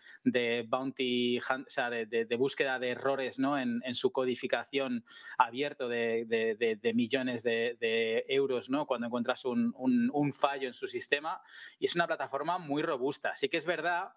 [0.67, 3.57] bounty, o sea, de, búsqueda de errores ¿no?
[3.57, 5.05] en, su codificación
[5.37, 8.85] abierto de, millones de, euros ¿no?
[8.85, 11.39] cuando encuentras un, un fallo en su sistema.
[11.79, 13.35] Y es una plataforma muy robusta.
[13.35, 14.09] Sí que es verdad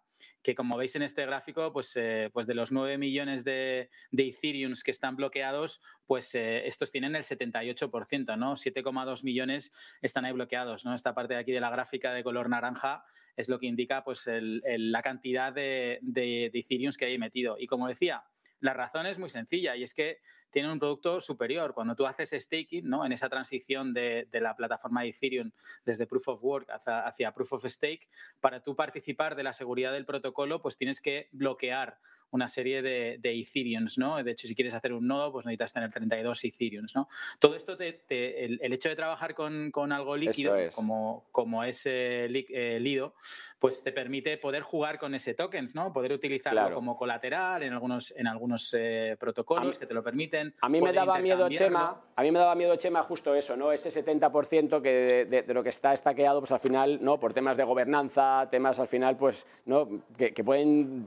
[0.43, 4.29] que como veis en este gráfico, pues, eh, pues de los 9 millones de, de
[4.29, 8.57] Ethereum que están bloqueados, pues eh, estos tienen el 78%, ¿no?
[8.57, 10.95] 7,2 millones están ahí bloqueados, ¿no?
[10.95, 13.05] Esta parte de aquí de la gráfica de color naranja
[13.37, 17.57] es lo que indica pues la cantidad de, de, de Ethereum que hay metido.
[17.59, 18.25] Y como decía,
[18.61, 20.19] la razón es muy sencilla y es que
[20.51, 21.75] tienen un producto superior.
[21.75, 23.05] Cuando tú haces staking, ¿no?
[23.05, 25.51] en esa transición de, la plataforma de Ethereum
[25.85, 28.09] desde Proof of Work hacia, hacia Proof of Stake,
[28.41, 31.99] para tú participar de la seguridad del protocolo, pues tienes que bloquear
[32.31, 34.23] una serie de, de Ethereums, ¿no?
[34.23, 37.09] De hecho, si quieres hacer un nodo, pues necesitas tener 32 Ethereums, ¿no?
[37.39, 42.79] Todo esto, te, el, hecho de trabajar con, con algo líquido, como, como es eh,
[42.81, 43.15] Lido,
[43.59, 45.93] pues te permite poder jugar con ese tokens, ¿no?
[45.93, 50.38] Poder utilizarlo como colateral en algunos, en algunos eh, protocolos que te lo permiten.
[50.61, 53.73] A mí me daba miedo, Chema, a mí me daba miedo, Chema, justo eso, ¿no?
[53.73, 57.19] Ese 70% que de, lo que está estaqueado, pues al final, ¿no?
[57.19, 59.89] Por temas de gobernanza, temas al final, pues, ¿no?
[60.17, 61.05] Que, que pueden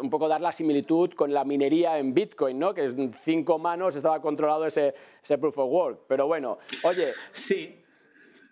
[0.00, 2.74] un poco dar la similitud con la minería en Bitcoin, ¿no?
[2.74, 6.00] Que en cinco manos estaba controlado ese, ese proof of work.
[6.08, 7.12] Pero bueno, oye.
[7.32, 7.83] Sí.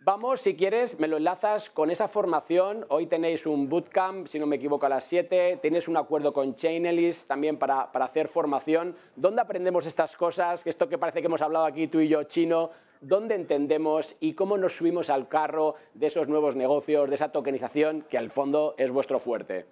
[0.04, 2.84] Vamos, si quieres, me lo enlazas con esa formación.
[2.88, 5.60] Hoy tenéis un bootcamp, si no me equivoco, a las 7.
[5.62, 8.96] Tienes un acuerdo con Chainalyst también para, para, hacer formación.
[9.14, 10.66] ¿Dónde aprendemos estas cosas?
[10.66, 12.70] Esto que parece que hemos hablado aquí tú y yo, chino.
[13.00, 18.02] ¿Dónde entendemos y cómo nos subimos al carro de esos nuevos negocios, de esa tokenización
[18.02, 19.66] que al fondo es vuestro fuerte?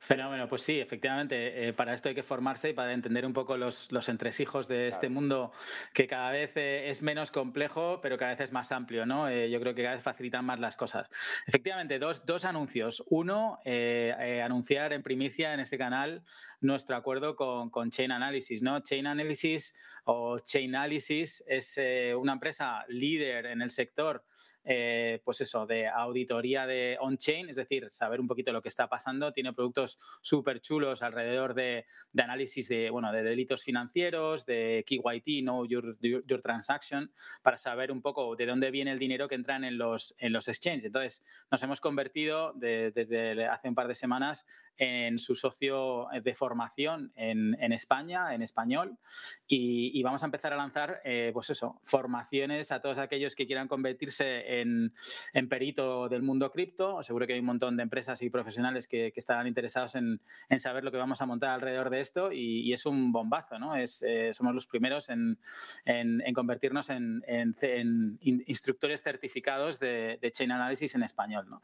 [0.00, 3.56] Fenómeno, pues sí, efectivamente, eh, para esto hay que formarse y para entender un poco
[3.56, 5.52] los, entresijos de este mundo
[5.92, 9.28] que cada vez eh, es menos complejo, pero cada vez es más amplio, ¿no?
[9.28, 11.08] Eh, yo creo que cada vez facilitan más las cosas.
[11.46, 13.02] Efectivamente, dos, dos anuncios.
[13.08, 13.60] Uno,
[14.44, 16.22] anunciar en primicia en este canal
[16.60, 18.80] nuestro acuerdo con, con Chain Analysis, ¿no?
[18.80, 19.74] Chain Analysis
[20.10, 21.78] o Chainalysis es
[22.16, 24.24] una empresa líder en el sector
[24.70, 28.86] eh, pues eso, de auditoría de on-chain, es decir, saber un poquito lo que está
[28.86, 29.32] pasando.
[29.32, 31.86] Tiene productos súper chulos alrededor de,
[32.18, 38.02] análisis de, bueno, de delitos financieros, de KYT, Know your, your, Transaction, para saber un
[38.02, 40.84] poco de dónde viene el dinero que entran en los, en los exchanges.
[40.84, 44.44] Entonces, nos hemos convertido desde hace un par de semanas
[44.78, 48.96] en su socio de formación en, España, en español,
[49.46, 53.68] y, vamos a empezar a lanzar, eh, pues eso, formaciones a todos aquellos que quieran
[53.68, 54.92] convertirse en,
[55.48, 57.02] perito del mundo cripto.
[57.02, 60.20] Seguro que hay un montón de empresas y profesionales que, estarán interesados en,
[60.58, 63.74] saber lo que vamos a montar alrededor de esto y, es un bombazo, ¿no?
[63.74, 65.38] Es, eh, somos los primeros en,
[66.34, 67.24] convertirnos en,
[68.20, 71.62] instructores certificados de, Chain Analysis en español, ¿no?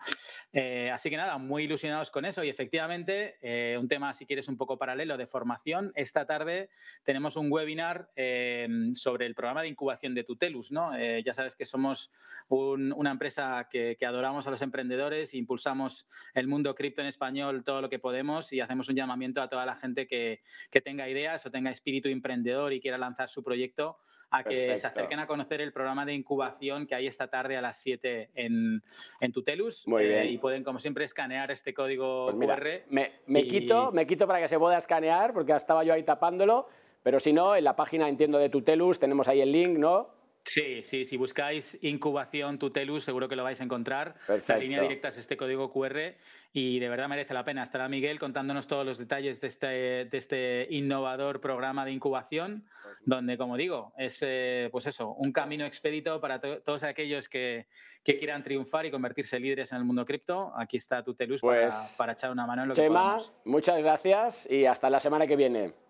[0.53, 4.49] Eh, así que nada, muy ilusionados con eso y efectivamente, eh, un tema, si quieres,
[4.49, 5.93] un poco paralelo de formación.
[5.95, 6.71] Esta tarde
[7.03, 8.11] tenemos un webinar
[8.95, 10.93] sobre el programa de incubación de Tutelus, ¿no?
[10.99, 12.13] ya sabes que somos
[12.49, 17.65] un una empresa que, adoramos a los emprendedores, e impulsamos el mundo cripto en español
[17.65, 20.43] todo lo que podemos y hacemos un llamamiento a toda la gente que,
[20.83, 23.99] tenga ideas o tenga espíritu emprendedor y quiera lanzar su proyecto
[24.39, 27.63] a que se acerquen a conocer el programa de incubación que hay esta tarde a
[27.63, 28.83] las 7 en,
[29.21, 29.87] en Tutelus.
[30.01, 32.69] Eh, y pueden, como siempre, escanear este código pues QR.
[33.27, 36.69] Me, quito, me quito para que se pueda escanear, porque estaba yo ahí tapándolo.
[37.03, 40.14] Pero si no, en la página, entiendo, de Tutelus tenemos ahí el link, ¿no?
[40.45, 44.15] Sí, sí, si buscáis incubación Tutelus seguro que lo vais a encontrar.
[44.47, 46.15] La línea directa es este código QR
[46.53, 47.63] y de verdad merece la pena.
[47.63, 52.67] Estará Miguel contándonos todos los detalles de este, de este innovador programa de incubación,
[53.07, 57.67] donde, como digo, es eh, pues eso, un camino expedito para todos aquellos que,
[58.05, 60.53] quieran triunfar y convertirse líderes en el mundo cripto.
[60.57, 63.33] Aquí está Tutelus para, pues para, echar una mano en lo que podamos.
[63.47, 65.84] muchas gracias y hasta la semana que viene.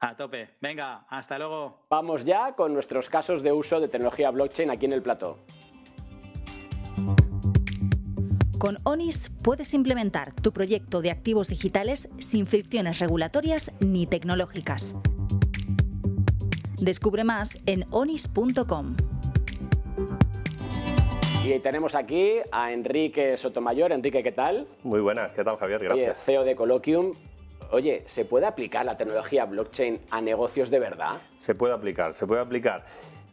[0.00, 0.48] A tope.
[0.62, 1.84] Venga, hasta luego.
[1.90, 5.36] Vamos ya con nuestros casos de uso de tecnología blockchain aquí en el plató.
[8.58, 14.94] Con ONIS puedes implementar tu proyecto de activos digitales sin fricciones regulatorias ni tecnológicas.
[16.78, 18.96] Descubre más en onis.com.
[21.44, 23.92] Y tenemos aquí a Enrique Sotomayor.
[23.92, 24.66] Enrique, ¿qué tal?
[24.82, 25.82] Muy buenas, ¿qué tal Javier?
[25.82, 26.24] Gracias.
[26.24, 27.12] CEO de Colloquium.
[27.72, 31.20] Oye, ¿se puede aplicar la tecnología blockchain a negocios de verdad?
[31.38, 32.84] Se puede aplicar, se puede aplicar.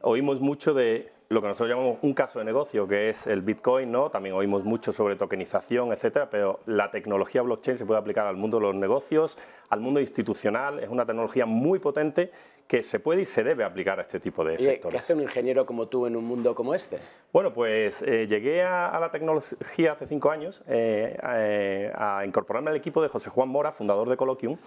[0.01, 3.91] Oímos mucho de lo que nosotros llamamos un caso de negocio, que es el Bitcoin,
[3.91, 4.09] ¿no?
[4.09, 8.57] También oímos mucho sobre tokenización, etcétera, pero la tecnología blockchain se puede aplicar al mundo
[8.57, 9.37] de los negocios,
[9.69, 12.31] al mundo institucional, es una tecnología muy potente
[12.67, 14.93] que se puede y se debe aplicar a este tipo de sectores.
[14.93, 16.99] ¿Qué hace un ingeniero como tú en un mundo como este?
[17.31, 22.75] Bueno, pues eh, llegué a, la tecnología hace cinco años eh, eh, a incorporarme al
[22.77, 24.57] equipo de José Juan Mora, fundador de Colloquium,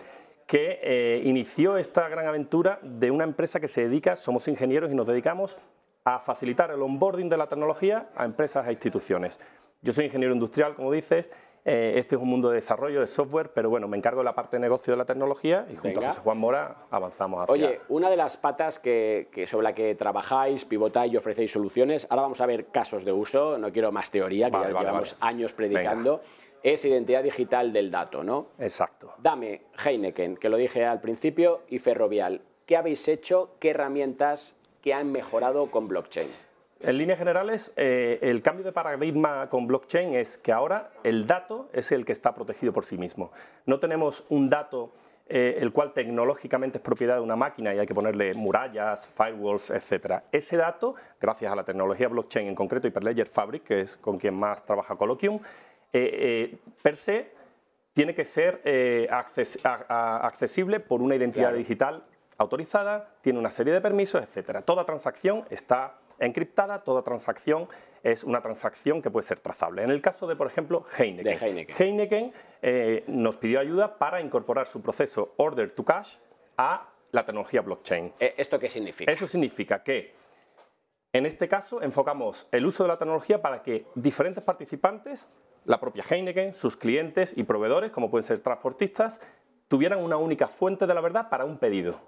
[0.46, 5.06] que inició esta gran aventura de una empresa que se dedica, somos ingenieros y nos
[5.06, 5.56] dedicamos
[6.04, 9.38] a facilitar el onboarding de la tecnología a empresas e instituciones.
[9.82, 11.30] Yo soy ingeniero industrial, como dices,
[11.64, 14.34] eh, este es un mundo de desarrollo de software, pero bueno, me encargo de la
[14.34, 17.52] parte de negocio de la tecnología y junto a José Juan Mora avanzamos hacia...
[17.52, 22.22] Oye, una de las patas que, sobre la que trabajáis, pivotáis y ofrecéis soluciones, ahora
[22.22, 26.22] vamos a ver casos de uso, no quiero más teoría, que ya llevamos años predicando,
[26.62, 28.48] es identidad digital del dato, ¿no?
[28.58, 29.14] Exacto.
[29.18, 32.42] Dame Heineken, que lo dije al principio, y Ferrovial.
[32.66, 36.28] qué habéis hecho, qué herramientas que han mejorado con blockchain.
[36.82, 41.68] En líneas generales, eh, el cambio de paradigma con blockchain es que ahora el dato
[41.74, 43.32] es el que está protegido por sí mismo.
[43.66, 44.92] No tenemos un dato
[45.28, 49.70] eh, el cual tecnológicamente es propiedad de una máquina y hay que ponerle murallas, firewalls,
[49.70, 50.22] etc.
[50.32, 54.34] Ese dato, gracias a la tecnología blockchain, en concreto Hyperledger Fabric, que es con quien
[54.34, 55.38] más trabaja Colloquium,
[55.92, 57.30] eh, per se
[57.92, 58.62] tiene que ser
[59.10, 62.04] accesible por una identidad digital
[62.40, 64.64] autorizada, tiene una serie de permisos, etc.
[64.64, 67.68] Toda transacción está encriptada, toda transacción
[68.02, 69.82] es una transacción que puede ser trazable.
[69.82, 71.66] En el caso de, por ejemplo, Heineken.
[71.78, 76.16] Heineken, eh, nos pidió ayuda para incorporar su proceso Order to Cash
[76.56, 78.14] a la tecnología blockchain.
[78.18, 79.12] Eh, ¿Esto qué significa?
[79.12, 80.14] Eso significa que
[81.12, 85.28] en este caso enfocamos el uso de la tecnología para que diferentes participantes,
[85.66, 89.20] la propia Heineken, sus clientes y proveedores, como pueden ser transportistas,
[89.68, 92.00] tuvieran una única fuente de la verdad para un pedido.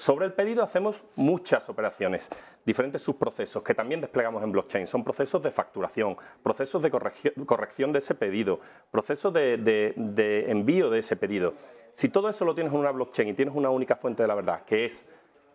[0.00, 2.30] Sobre el pedido hacemos muchas operaciones,
[2.64, 4.86] diferentes subprocesos que también desplegamos en blockchain.
[4.86, 8.60] Son procesos de facturación, procesos de corrección de ese pedido,
[8.90, 11.52] procesos de, envío de ese pedido.
[11.92, 14.34] Si todo eso lo tienes en una blockchain y tienes una única fuente de la
[14.34, 15.04] verdad, que es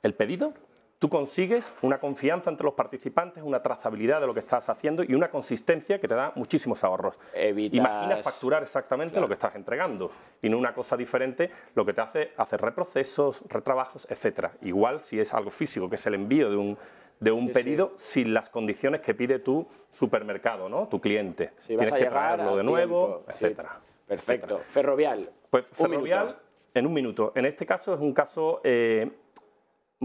[0.04, 0.54] el pedido,
[1.00, 5.14] tú consigues una confianza entre los participantes, una trazabilidad de lo que estás haciendo y
[5.14, 7.18] una consistencia que te da muchísimos ahorros.
[7.36, 12.02] Imagina facturar exactamente lo que estás entregando y no una cosa diferente, lo que te
[12.02, 14.54] hace hacer reprocesos, retrabajos, etcétera.
[14.62, 16.78] Igual si es algo físico, que es el envío de un,
[17.20, 20.88] de un pedido sin las condiciones que pide tu supermercado, ¿no?
[20.88, 21.52] tu cliente.
[21.68, 23.80] Tienes que traerlo de nuevo, etcétera.
[24.08, 24.62] Perfecto.
[24.70, 25.32] Ferrovial.
[25.50, 26.38] Pues Ferrovial,
[26.74, 27.32] en un minuto.
[27.36, 29.10] En este caso es un caso eh,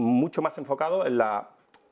[0.01, 1.49] mucho más enfocado en la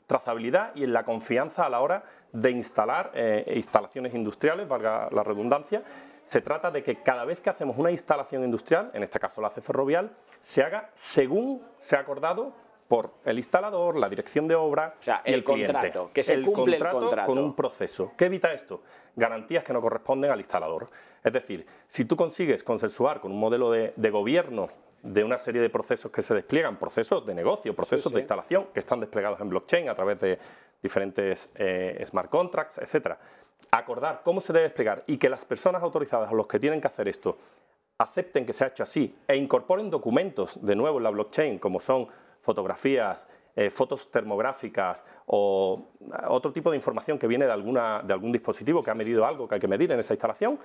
[0.07, 5.23] trazabilidad y en la confianza a la hora de instalar eh, instalaciones industriales, valga la
[5.23, 5.83] redundancia.
[6.25, 9.47] Se trata de que cada vez que hacemos una instalación industrial, en este caso la
[9.47, 12.53] hace Ferrovial, se haga según se ha acordado
[12.87, 16.43] por el instalador, la dirección de obra o sea, y el, contrato, que se el
[16.43, 18.13] cumple contrato el contrato con un proceso.
[18.17, 18.81] ¿Qué evita esto?
[19.15, 20.89] Garantías que no corresponden al instalador.
[21.23, 24.69] Es decir, si tú consigues consensuar con un modelo de, de gobierno
[25.01, 28.79] de una serie de procesos que se despliegan, procesos de negocio, procesos de instalación que
[28.79, 30.39] están desplegados en blockchain a través de
[30.81, 33.19] diferentes eh, smart contracts, etcétera.
[33.71, 36.87] Acordar cómo se debe desplegar y que las personas autorizadas o los que tienen que
[36.87, 37.37] hacer esto
[37.97, 41.79] acepten que se ha hecho así e incorporen documentos de nuevo en la blockchain como
[41.79, 42.07] son
[42.41, 45.89] fotografías, eh, fotos termográficas o
[46.29, 49.47] otro tipo de información que viene de, alguna, de algún dispositivo que ha medido algo
[49.47, 50.57] que hay que medir en esa instalación,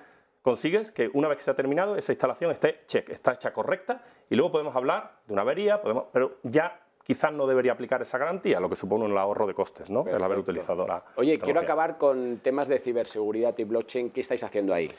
[0.44, 4.02] consigues que una vez que se ha terminado esa instalación esté check, está hecha correcta
[4.28, 8.18] y luego podemos hablar de una avería, podemos, pero ya quizás no debería aplicar esa
[8.18, 10.04] garantía, lo que supone un ahorro de costes, ¿no?
[10.07, 14.11] El haber utilizado la Oye, quiero acabar con temas de ciberseguridad y blockchain.
[14.11, 14.90] ¿Qué estáis haciendo ahí?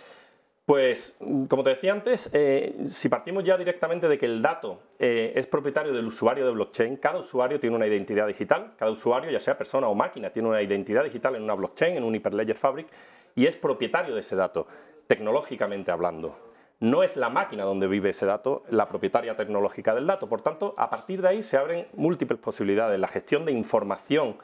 [0.66, 1.16] Pues,
[1.48, 5.46] como te decía antes, eh, si partimos ya directamente de que el dato eh, es
[5.46, 9.56] propietario del usuario de blockchain, cada usuario tiene una identidad digital, cada usuario, ya sea
[9.56, 12.88] persona o máquina, tiene una identidad digital en una blockchain, en un Hyperledger Fabric,
[13.36, 14.66] y es propietario de ese dato
[15.08, 16.38] tecnológicamente hablando.
[16.80, 20.28] No es la máquina donde vive ese dato la propietaria tecnológica del dato.
[20.28, 23.00] Por tanto, a partir de ahí se abren múltiples posibilidades.
[23.00, 24.38] La gestión de información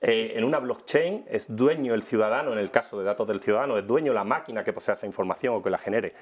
[0.00, 3.78] eh, en una blockchain es dueño el ciudadano, en el caso de datos del ciudadano,
[3.78, 6.14] es dueño la máquina que posea esa información o que la genere.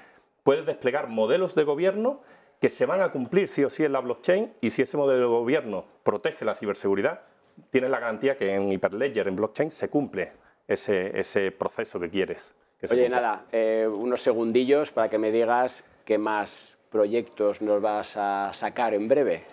[0.43, 2.21] Puedes desplegar modelos de gobierno
[2.61, 5.19] que se van a cumplir sí o sí en la blockchain y si ese modelo
[5.19, 7.21] de gobierno protege la ciberseguridad,
[7.69, 10.31] tienes la garantía que en Hyperledger, en blockchain, se cumple
[10.67, 12.55] ese, ese proceso que quieres.
[12.89, 18.51] Oye, nada, eh, unos segundillos para que me digas qué más proyectos nos vas a
[18.53, 19.43] sacar en breve.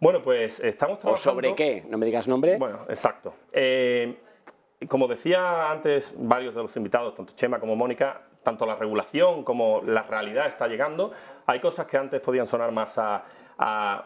[0.00, 1.30] Bueno, pues estamos trabajando...
[1.30, 1.84] ¿O sobre qué?
[1.88, 2.58] No me digas nombre.
[2.58, 3.34] Bueno, exacto.
[3.52, 4.18] Eh,
[4.88, 9.80] como decía antes varios de los invitados, tanto Chema como Mónica, tanto la regulación como
[9.82, 11.12] la realidad está llegando.
[11.46, 13.24] Hay cosas que antes podían sonar más a
[13.64, 14.02] a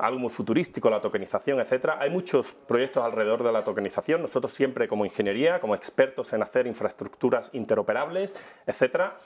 [0.00, 1.98] algo muy futurístico, la tokenización, etcétera.
[2.00, 4.22] Hay muchos proyectos alrededor de la tokenización.
[4.22, 8.36] Nosotros siempre como ingeniería, como expertos en hacer infraestructuras interoperables,
[8.66, 9.16] etcétera.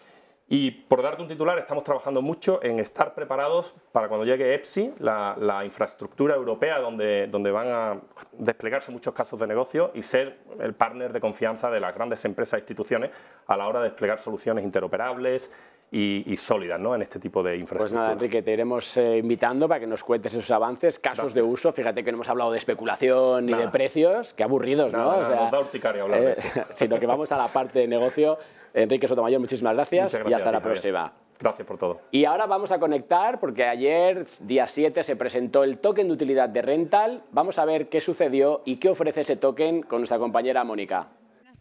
[0.49, 4.95] Y por darte un titular, estamos trabajando mucho en estar preparados para cuando llegue EPSI,
[4.99, 8.01] la, la, infraestructura europea donde, donde van a
[8.33, 12.55] desplegarse muchos casos de negocio y ser el partner de confianza de las grandes empresas
[12.55, 13.11] e instituciones
[13.47, 15.51] a la hora de desplegar soluciones interoperables,
[15.95, 16.95] y, sólidas ¿no?
[16.95, 17.89] en este tipo de infraestructura.
[17.89, 21.43] Pues nada, Enrique, te iremos eh, invitando para que nos cuentes esos avances, casos de
[21.43, 21.71] uso.
[21.71, 25.19] Fíjate que no hemos hablado de especulación ni de precios, qué aburridos, ¿no?
[25.19, 26.61] o sea, nos da urticaria hablar de eh, eso.
[26.77, 28.39] sino que vamos a la parte de negocio.
[28.73, 31.13] Enrique Sotomayor, muchísimas gracias, y hasta la próxima.
[31.39, 32.01] Gracias por todo.
[32.11, 36.49] Y ahora vamos a conectar, porque ayer, día 7, se presentó el token de utilidad
[36.49, 37.25] de Rental.
[37.33, 41.09] Vamos a ver qué sucedió y qué ofrece ese token con nuestra compañera Mónica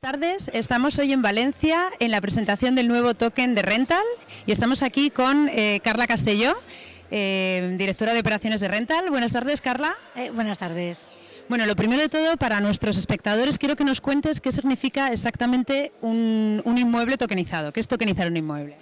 [0.01, 4.01] tardes, estamos hoy en Valencia en la presentación del nuevo token de Rental
[4.47, 6.55] y estamos aquí con eh, Carla Castelló,
[7.11, 9.11] eh, directora de operaciones de Rental.
[9.11, 9.95] Buenas tardes, Carla.
[10.15, 11.05] Eh, buenas tardes.
[11.49, 15.91] Bueno, lo primero de todo, para nuestros espectadores, quiero que nos cuentes qué significa exactamente
[16.01, 17.71] un, un inmueble tokenizado.
[17.71, 18.77] ¿Qué es tokenizar un inmueble?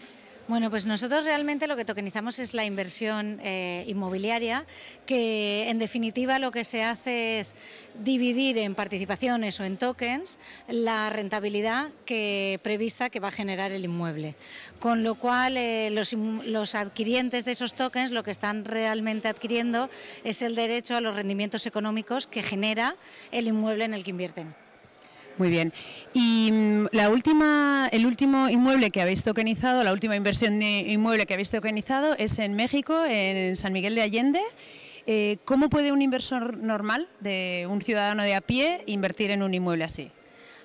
[0.50, 4.66] Bueno, pues nosotros realmente lo que tokenizamos es la inversión eh, inmobiliaria,
[5.06, 7.54] que en definitiva lo que se hace es
[8.04, 13.86] dividir en participaciones o en tokens la rentabilidad que prevista que va a generar el
[13.86, 14.34] inmueble.
[14.80, 19.88] Con lo cual eh, los, los adquirientes de esos tokens lo que están realmente adquiriendo
[20.24, 22.96] es el derecho a los rendimientos económicos que genera
[23.32, 24.56] el inmueble en el que invierten.
[25.40, 25.72] Muy bien.
[26.14, 31.26] Y mm, la última, el último inmueble que habéis tokenizado, la última inversión de inmueble
[31.26, 34.42] que habéis tokenizado es en México, en San Miguel de Allende.
[35.08, 39.54] Eh, ¿Cómo puede un inversor normal, de un ciudadano de a pie, invertir en un
[39.54, 40.12] inmueble así?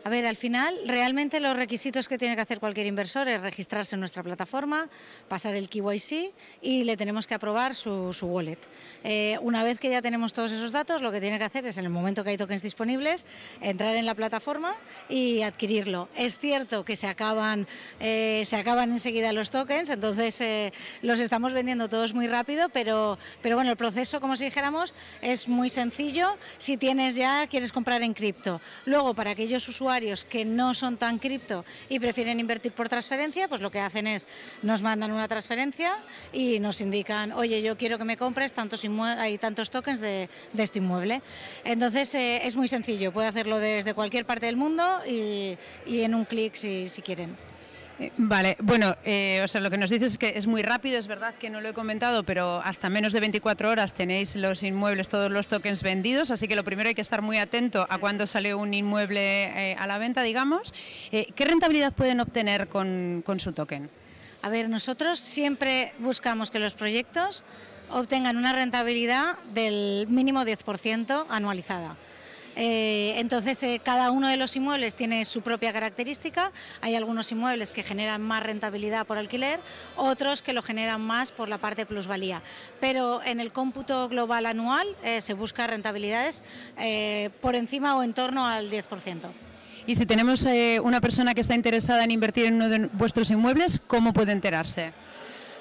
[0.07, 3.96] A ver, al final, realmente los requisitos que tiene que hacer cualquier inversor es registrarse
[3.96, 4.90] en nuestra plataforma,
[5.28, 6.30] pasar el KYC
[6.61, 8.59] y le tenemos que aprobar su, wallet.
[9.02, 11.78] Eh, una vez que ya tenemos todos esos datos, lo que tiene que hacer es,
[11.78, 13.24] en el momento que hay tokens disponibles,
[13.62, 14.74] entrar en la plataforma
[15.09, 16.11] y adquirirlo.
[16.14, 17.66] Es cierto que se acaban,
[17.98, 23.18] eh, se acaban enseguida los tokens, entonces eh, los estamos vendiendo todos muy rápido, pero,
[23.40, 24.92] pero bueno, el proceso, como si dijéramos,
[25.22, 28.61] es muy sencillo si tienes ya, quieres comprar en cripto.
[28.84, 29.93] Luego, para aquellos usuarios
[30.28, 34.26] que no son tan cripto y prefieren invertir por transferencia, pues lo que hacen es
[34.62, 35.92] nos mandan una transferencia
[36.32, 38.84] y nos indican, oye, yo quiero que me compres tantos,
[39.18, 40.28] hay tantos tokens de,
[40.59, 41.22] este inmueble.
[41.64, 46.24] Entonces eh, es muy sencillo, puede hacerlo desde cualquier parte del mundo y, en un
[46.24, 47.53] clic si quieren.
[48.01, 50.99] Eh, vale, bueno, eh, o sea, lo que nos dices es que es muy rápido,
[50.99, 54.64] es verdad que no lo he comentado, pero hasta menos de 24 horas tenéis los
[54.64, 57.99] inmuebles, todos los tokens vendidos, así que lo primero hay que estar muy atento a
[57.99, 60.74] cuando sale un inmueble eh, a la venta, digamos.
[61.11, 63.88] ¿Qué rentabilidad pueden obtener con, con su token?
[64.42, 67.45] A ver, nosotros siempre buscamos que los proyectos
[67.90, 71.97] obtengan una rentabilidad del mínimo 10% anualizada.
[72.57, 76.52] Eh, entonces, eh, cada uno de los inmuebles tiene su propia característica.
[76.80, 79.61] Hay algunos inmuebles que generan más rentabilidad por alquiler,
[79.96, 82.40] otros que lo generan más por la parte plusvalía.
[82.80, 86.44] Pero en el cómputo global anual eh, se busca rentabilidades
[87.40, 88.82] por encima o en torno al 10%.
[89.86, 90.46] Y si tenemos
[90.82, 94.92] una persona que está interesada en invertir en uno de vuestros inmuebles, ¿cómo puede enterarse?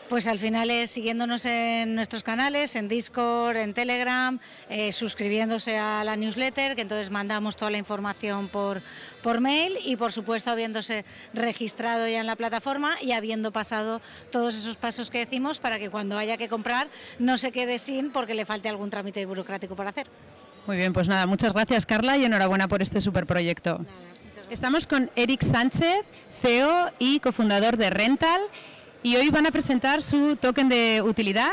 [0.10, 4.38] Pues al final es siguiéndonos en nuestros canales, en Discord, en Telegram,
[4.70, 8.82] eh, suscribiéndose a la newsletter, que entonces mandamos toda la información por,
[9.24, 14.02] por mail y por supuesto habiéndose registrado ya en la plataforma y habiendo pasado
[14.32, 16.88] todos esos pasos que decimos para que cuando haya que comprar
[17.18, 20.08] no se quede sin porque le falte algún trámite burocrático para hacer.
[20.68, 23.86] Muy bien, pues nada, muchas gracias Carla y enhorabuena por este superproyecto.
[24.50, 26.06] Estamos con Eric Sánchez,
[26.42, 28.42] CEO y cofundador de Rental
[29.04, 31.52] y hoy van a presentar su token de utilidad.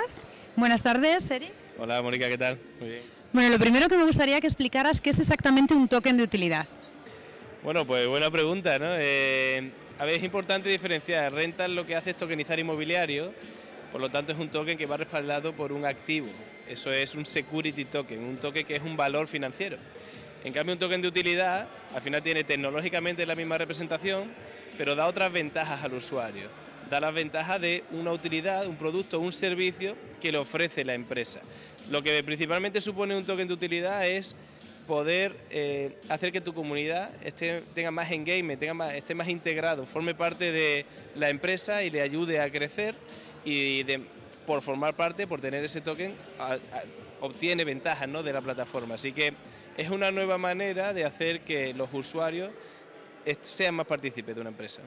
[0.54, 1.50] Buenas tardes, Eric.
[1.78, 2.56] Hola, Mónica, ¿qué tal?
[2.78, 3.02] Muy bien.
[3.32, 6.66] Bueno, lo primero que me gustaría que explicaras qué es exactamente un token de utilidad.
[7.62, 8.86] Bueno, pues buena pregunta, ¿no?
[8.96, 11.32] Eh, a ver, es importante diferenciar.
[11.32, 13.32] Rental lo que hace es tokenizar inmobiliario,
[13.90, 16.28] por lo tanto es un token que va respaldado por un activo.
[16.68, 19.76] Eso es un security token, un token que es un valor financiero.
[20.44, 24.30] En cambio, un token de utilidad al final tiene tecnológicamente la misma representación,
[24.78, 26.48] pero da otras ventajas al usuario
[26.90, 31.40] da las ventajas de una utilidad, un producto, un servicio que le ofrece la empresa.
[31.90, 34.34] Lo que principalmente supone un token de utilidad es
[34.86, 37.10] poder eh, hacer que tu comunidad
[37.74, 40.84] tenga más engagement, esté más integrado, forme parte de
[41.14, 42.96] la empresa y le ayude a crecer
[43.44, 43.84] y
[44.46, 46.12] por formar parte, por tener ese token,
[47.20, 48.96] obtiene ventajas de la plataforma.
[48.96, 49.32] Así que
[49.76, 52.50] es una nueva manera de hacer que los usuarios
[53.42, 54.82] sean más partícipes de una empresa.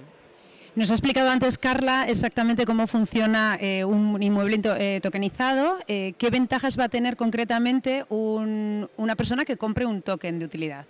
[0.75, 5.77] Nos ha explicado antes Carla exactamente cómo funciona eh, un inmueble eh, tokenizado.
[5.87, 10.87] Eh, ¿Qué ventajas va a tener concretamente una persona que compre un token de utilidad?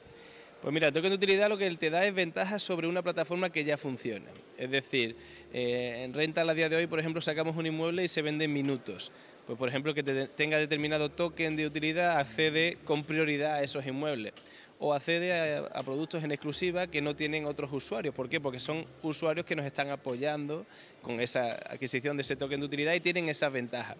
[0.61, 3.49] Pues mira, el token de utilidad lo que te da es ventajas sobre una plataforma
[3.49, 4.29] que ya funciona.
[4.57, 5.17] Es decir,
[5.51, 8.53] en renta a día de hoy, por ejemplo, sacamos un inmueble y se vende en
[8.53, 9.11] minutos.
[9.45, 14.31] Pues por ejemplo, que tenga determinado token de utilidad accede con prioridad a esos inmuebles
[14.79, 18.13] o accede a, productos en exclusiva que no tienen otros usuarios.
[18.13, 18.39] ¿Por qué?
[18.41, 20.65] Porque son usuarios que nos están apoyando
[21.01, 23.95] con esa adquisición de ese token de utilidad y tienen esa ventaja.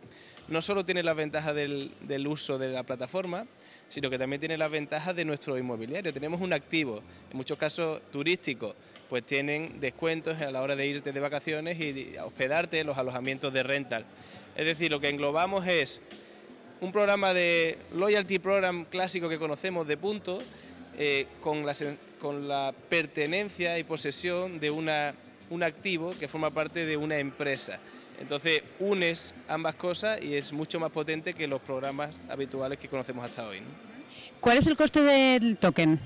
[0.47, 1.91] No solo tiene la ventaja del,
[2.28, 3.45] uso de la plataforma,
[3.88, 6.11] sino que también tiene las ventajas de nuestro inmobiliario.
[6.11, 7.01] Tenemos un activo,
[7.32, 8.76] en muchos casos turístico,
[9.09, 13.53] pues tienen descuentos a la hora de irte de vacaciones y hospedarte en los alojamientos
[13.53, 14.05] de rental.
[14.55, 16.01] Es decir, lo que englobamos es
[16.82, 20.43] un programa de loyalty program clásico que conocemos de puntos,
[20.98, 21.74] eh, con, la,
[22.20, 25.14] con la pertenencia y posesión de una,
[25.50, 27.80] un activo que forma parte de una empresa.
[28.20, 33.26] Entonces unes ambas cosas y es mucho más potente que los programas habituales que conocemos
[33.26, 33.62] hasta hoy.
[34.39, 36.00] ¿Cuál es el coste del token?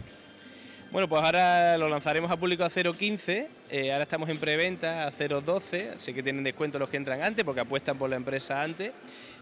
[0.92, 5.12] Bueno, pues ahora lo lanzaremos a público a 0.15, eh, ahora estamos en preventa a
[5.12, 8.94] 0.12, así que tienen descuento los que entran antes porque apuestan por la empresa antes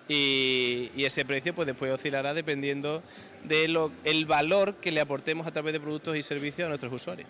[0.08, 3.04] y, ese precio pues después oscilará dependiendo
[3.44, 7.28] del valor que le aportemos a través de productos y servicios a nuestros usuarios.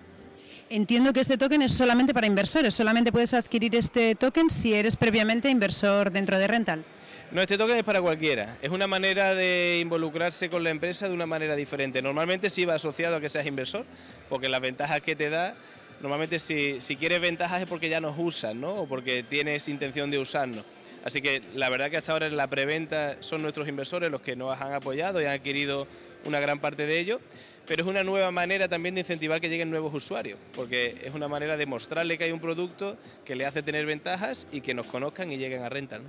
[0.69, 4.95] Entiendo que este token es solamente para inversores, solamente puedes adquirir este token si eres
[4.95, 6.83] previamente inversor dentro de Rental.
[7.31, 8.57] No, este token es para cualquiera.
[8.61, 12.01] Es una manera de involucrarse con la empresa de una manera diferente.
[12.01, 13.85] Normalmente sí va asociado a que seas inversor,
[14.29, 15.53] porque las ventajas que te da,
[16.01, 18.73] normalmente si, si quieres ventajas es porque ya nos usan, ¿no?
[18.73, 20.65] O porque tienes intención de usarnos.
[21.05, 24.35] Así que la verdad que hasta ahora en la preventa son nuestros inversores los que
[24.35, 25.87] nos han apoyado y han adquirido
[26.25, 27.21] una gran parte de ello,
[27.67, 31.27] pero es una nueva manera también de incentivar que lleguen nuevos usuarios, porque es una
[31.27, 34.87] manera de mostrarle que hay un producto que le hace tener ventajas y que nos
[34.87, 36.01] conozcan y lleguen a rentar.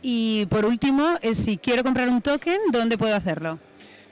[0.00, 3.58] Y por último, eh, si quiero comprar un token, ¿dónde puedo hacerlo?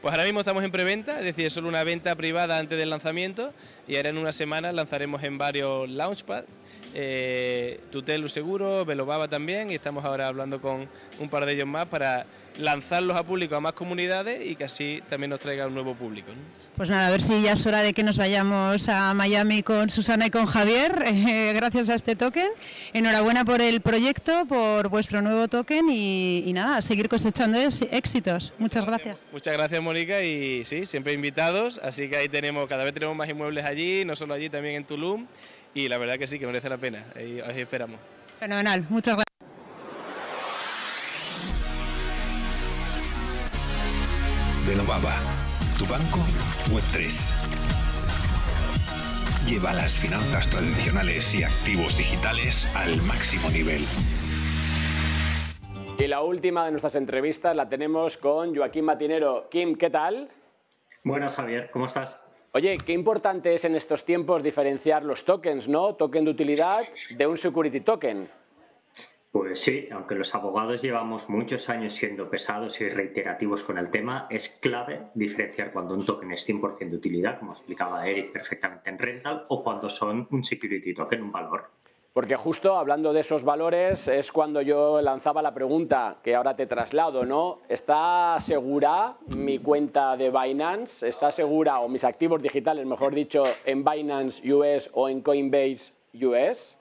[0.02, 2.90] Pues ahora mismo estamos en preventa, es decir, es solo una venta privada antes del
[2.90, 3.52] lanzamiento
[3.86, 6.44] y ahora en una semana lanzaremos en varios launchpad,
[6.94, 11.86] eh, Tutelu seguro, Velobaba también y estamos ahora hablando con un par de ellos más
[11.86, 12.26] para
[12.58, 16.32] lanzarlos a público a más comunidades y que así también nos traiga un nuevo público.
[16.76, 19.90] Pues nada, a ver si ya es hora de que nos vayamos a Miami con
[19.90, 22.48] Susana y con Javier, eh, gracias a este token.
[22.92, 28.52] Enhorabuena por el proyecto, por vuestro nuevo token y, nada, a seguir cosechando éxitos.
[28.58, 29.22] Muchas gracias.
[29.32, 33.28] Muchas gracias, Mónica, y sí, siempre invitados, así que ahí tenemos, cada vez tenemos más
[33.28, 35.26] inmuebles allí, no solo allí, también en Tulum,
[35.74, 37.98] y la verdad que sí, que merece la pena, ahí, ahí esperamos.
[38.38, 39.28] Fenomenal, muchas gracias.
[44.66, 45.14] Renovaba.
[45.78, 46.18] Tu banco
[46.70, 47.48] Web3.
[49.48, 53.80] Lleva las finanzas tradicionales y activos digitales al máximo nivel.
[55.98, 59.48] Y la última de nuestras entrevistas la tenemos con Joaquín Matinero.
[59.48, 60.28] Kim, ¿qué tal?
[61.02, 61.70] Buenas, Javier.
[61.70, 62.20] ¿Cómo estás?
[62.58, 65.94] Oye, qué importante es en estos tiempos diferenciar los tokens, ¿no?
[65.94, 66.80] Token de utilidad
[67.16, 68.28] de un security token.
[69.30, 74.26] Pues sí, aunque los abogados llevamos muchos años siendo pesados y reiterativos con el tema,
[74.28, 78.98] es clave diferenciar cuando un token es 100% de utilidad, como explicaba Eric perfectamente en
[78.98, 81.70] Rental, o cuando son un security token, un valor.
[82.12, 86.66] Porque justo hablando de esos valores es cuando yo lanzaba la pregunta que ahora te
[86.66, 87.60] traslado, ¿no?
[87.68, 91.06] ¿Está segura mi cuenta de Binance?
[91.06, 96.76] ¿Está segura, o mis activos digitales, mejor dicho, en Binance US o en Coinbase US?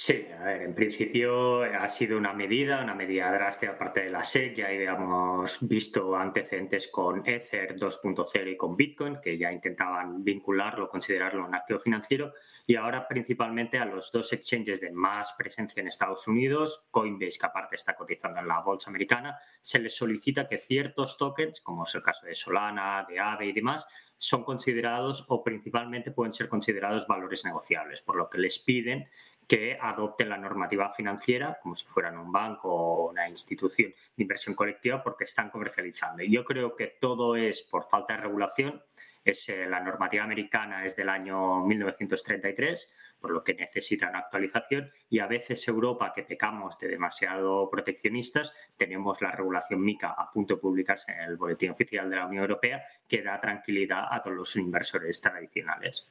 [0.00, 4.22] Sí, a ver, en principio ha sido una medida, una medida drástica parte de la
[4.22, 4.54] SEC.
[4.54, 11.44] Ya habíamos visto antecedentes con Ether 2.0 y con Bitcoin, que ya intentaban vincularlo, considerarlo
[11.44, 12.32] un activo financiero.
[12.68, 17.46] Y ahora principalmente a los dos exchanges de más presencia en Estados Unidos, Coinbase, que
[17.46, 21.94] aparte está cotizando en la bolsa americana, se les solicita que ciertos tokens, como es
[21.94, 23.88] el caso de Solana, de Aave y demás,
[24.18, 29.08] son considerados o principalmente pueden ser considerados valores negociables, por lo que les piden
[29.46, 34.54] que adopten la normativa financiera como si fueran un banco o una institución de inversión
[34.54, 36.22] colectiva porque están comercializando.
[36.22, 38.82] Y yo creo que todo es por falta de regulación.
[39.24, 44.90] Es, eh, la normativa americana es del año 1933, por lo que necesita una actualización.
[45.10, 50.54] Y a veces Europa, que pecamos de demasiado proteccionistas, tenemos la regulación MICA a punto
[50.54, 54.36] de publicarse en el Boletín Oficial de la Unión Europea, que da tranquilidad a todos
[54.36, 56.06] los inversores tradicionales.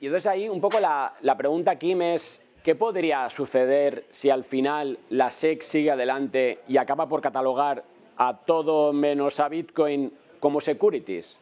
[0.00, 4.98] Y entonces ahí un poco la, pregunta, Kim, es ¿qué podría suceder si al final
[5.10, 7.84] la SEC sigue adelante y acaba por catalogar
[8.16, 11.38] a todo menos a Bitcoin como securities?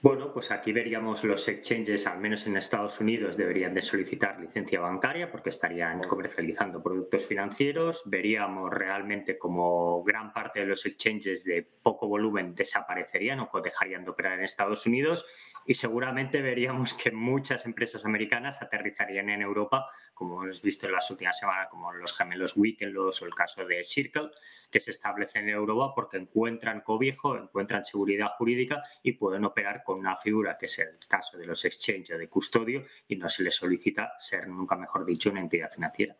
[0.00, 4.80] Bueno, pues aquí veríamos los exchanges, al menos en Estados Unidos, deberían de solicitar licencia
[4.80, 8.02] bancaria porque estarían comercializando productos financieros.
[8.06, 14.10] Veríamos realmente como gran parte de los exchanges de poco volumen desaparecerían o dejarían de
[14.10, 15.24] operar en Estados Unidos
[15.68, 21.10] y seguramente veríamos que muchas empresas americanas aterrizarían en Europa, como hemos visto en las
[21.10, 24.30] últimas semanas, como los gemelos Winklevoss o el caso de Circle,
[24.70, 29.98] que se establecen en Europa porque encuentran cobijo, encuentran seguridad jurídica y pueden operar con
[29.98, 33.54] una figura que es el caso de los exchanges de custodio y no se les
[33.54, 36.16] solicita ser, nunca mejor dicho, una entidad financiera.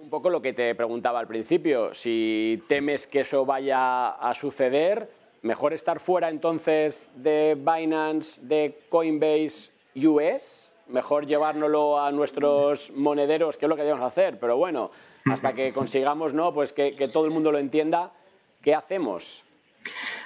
[0.00, 5.21] Un poco lo que te preguntaba al principio, si temes que eso vaya a suceder,
[5.42, 13.66] mejor estar fuera entonces de Binance, de Coinbase US, mejor llevárnoslo a nuestros monederos, que
[13.66, 14.90] es lo que debemos hacer, pero bueno,
[15.30, 16.54] hasta que consigamos ¿no?
[16.54, 18.12] pues que, todo el mundo lo entienda,
[18.62, 19.44] ¿qué hacemos?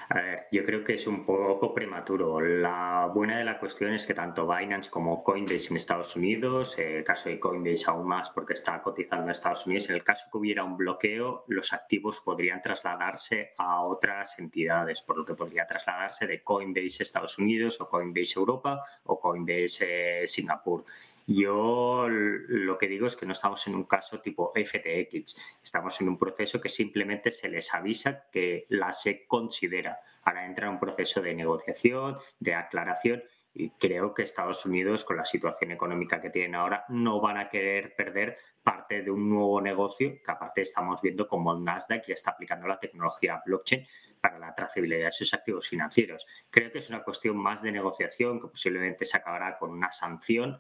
[0.09, 2.40] A ver, yo creo que es un poco prematuro.
[2.40, 7.02] La buena de la cuestión es que tanto Binance como Coinbase en Estados Unidos, el
[7.02, 10.38] caso de Coinbase aún más porque está cotizando en Estados Unidos, en el caso que
[10.38, 16.28] hubiera un bloqueo, los activos podrían trasladarse a otras entidades, por lo que podría trasladarse
[16.28, 20.84] de Coinbase Estados Unidos o Coinbase Europa o Coinbase eh, Singapur.
[21.26, 26.08] Yo lo que digo es que no estamos en un caso tipo FTX, estamos en
[26.08, 29.98] un proceso que simplemente se les avisa que la SEC considera.
[30.22, 33.24] Ahora entra un proceso de negociación, de aclaración
[33.58, 37.48] y creo que Estados Unidos, con la situación económica que tienen ahora, no van a
[37.48, 42.32] querer perder parte de un nuevo negocio que aparte estamos viendo como Nasdaq ya está
[42.32, 43.86] aplicando la tecnología blockchain
[44.20, 46.26] para la trazabilidad de sus activos financieros.
[46.50, 50.58] Creo que es una cuestión más de negociación que posiblemente se acabará con una sanción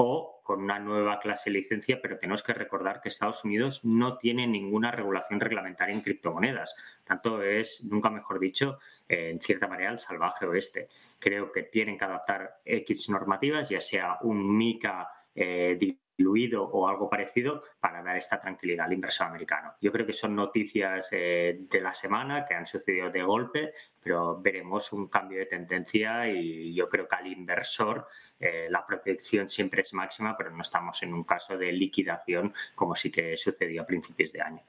[0.00, 4.16] o con una nueva clase de licencia, pero tenemos que recordar que Estados Unidos no
[4.16, 6.74] tiene ninguna regulación reglamentaria en criptomonedas.
[7.04, 8.78] Tanto es, nunca mejor dicho,
[9.08, 10.88] en cierta manera el salvaje oeste.
[11.18, 15.76] Creo que tienen que adaptar X normativas, ya sea un MICA eh,
[16.18, 19.74] diluido o algo parecido para dar esta tranquilidad al inversor americano.
[19.80, 24.40] Yo creo que son noticias eh, de la semana que han sucedido de golpe, pero
[24.40, 28.08] veremos un cambio de tendencia y yo creo que al inversor
[28.40, 32.96] eh, la protección siempre es máxima, pero no estamos en un caso de liquidación como
[32.96, 34.62] sí que sucedió a principios de año.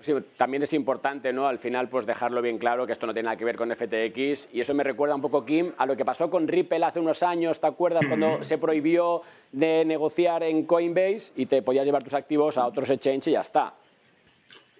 [0.00, 1.46] Sí, también es importante, ¿no?
[1.46, 4.48] Al final, pues dejarlo bien claro que esto no tiene nada que ver con FTX
[4.52, 7.22] y eso me recuerda un poco, Kim, a lo que pasó con Ripple hace unos
[7.22, 8.06] años, ¿te acuerdas?
[8.06, 9.22] Cuando se prohibió
[9.52, 13.42] de negociar en Coinbase y te podías llevar tus activos a otros exchanges y ya
[13.42, 13.74] está.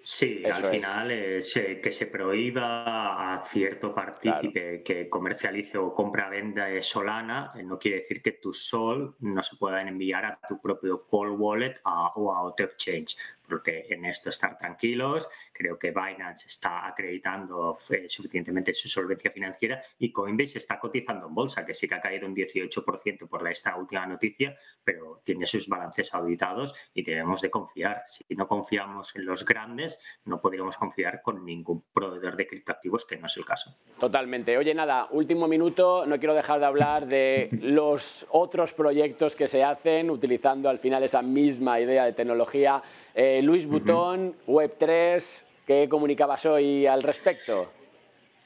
[0.03, 1.55] Sí, al final es.
[1.57, 7.97] Eh, que se prohíba a cierto partícipe que comercialice o compra-venda Solana, eh, no quiere
[7.97, 12.41] decir que tu Sol no se puedan enviar a tu propio Cold Wallet o a
[12.41, 13.15] otro exchange
[13.51, 15.27] porque en esto estar tranquilos.
[15.51, 21.35] Creo que Binance está acreditando eh, suficientemente su solvencia financiera y Coinbase está cotizando en
[21.35, 25.67] bolsa, que sí que ha caído un 18% por esta última noticia, pero tiene sus
[25.67, 28.03] balances auditados y debemos de confiar.
[28.05, 33.17] Si no confiamos en los grandes, no podríamos confiar con ningún proveedor de criptoactivos, que
[33.17, 33.75] no es el caso.
[33.99, 34.57] Totalmente.
[34.57, 39.61] Oye, nada, último minuto, no quiero dejar de hablar de los otros proyectos que se
[39.61, 42.81] hacen utilizando al final esa misma idea de tecnología
[43.15, 47.71] eh, Luis Butón, Web3, ¿qué comunicabas hoy al respecto?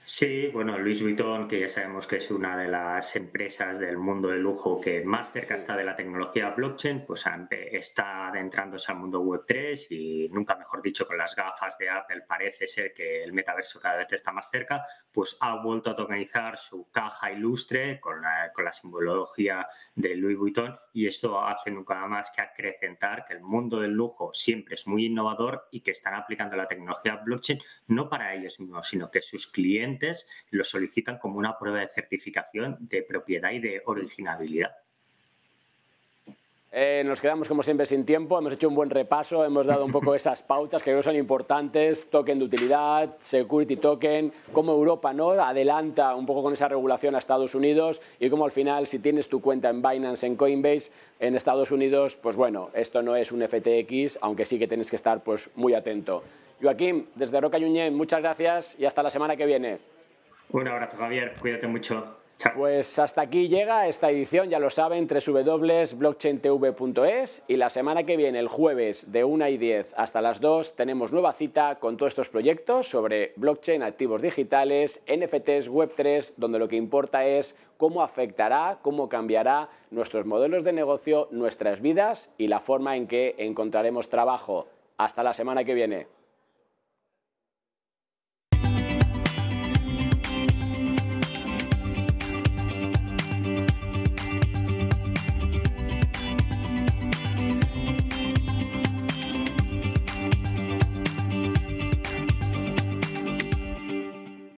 [0.07, 4.27] Sí, bueno, Luis Vuitton, que ya sabemos que es una de las empresas del mundo
[4.27, 7.25] del lujo que más cerca está de la tecnología blockchain, pues
[7.71, 12.67] está adentrándose al mundo Web3 y nunca mejor dicho con las gafas de Apple parece
[12.67, 16.87] ser que el metaverso cada vez está más cerca, pues ha vuelto a tokenizar su
[16.91, 22.29] caja ilustre con la, con la simbología de Louis Vuitton y esto hace nunca más
[22.29, 26.55] que acrecentar que el mundo del lujo siempre es muy innovador y que están aplicando
[26.55, 29.94] la tecnología blockchain no para ellos mismos, sino que sus clientes
[30.51, 34.75] lo solicitan como una prueba de certificación de propiedad y de originabilidad.
[36.77, 39.93] Eh, nos quedamos como siempre sin tiempo, hemos hecho un buen repaso, hemos dado un
[39.93, 45.31] poco esas pautas que creo son importantes, token de utilidad, security token, cómo Europa ¿no?
[45.31, 49.29] adelanta un poco con esa regulación a Estados Unidos y cómo al final si tienes
[49.29, 50.91] tu cuenta en Binance, en Coinbase,
[51.21, 54.97] en Estados Unidos, pues bueno, esto no es un FTX, aunque sí que tienes que
[54.97, 56.23] estar pues muy atento.
[56.61, 59.79] Joaquín, desde Roca Yuñén, muchas gracias y hasta la semana que viene.
[60.49, 61.33] Un abrazo, Javier.
[61.39, 62.17] Cuídate mucho.
[62.53, 68.39] Pues hasta aquí llega esta edición, ya lo saben, www.blockchaintv.es y la semana que viene,
[68.39, 72.29] el jueves de 1 y 10 hasta las 2, tenemos nueva cita con todos estos
[72.29, 79.07] proyectos sobre blockchain, activos digitales, NFTs, Web3, donde lo que importa es cómo afectará, cómo
[79.07, 84.67] cambiará nuestros modelos de negocio, nuestras vidas y la forma en que encontraremos trabajo.
[84.97, 86.07] Hasta la semana que viene.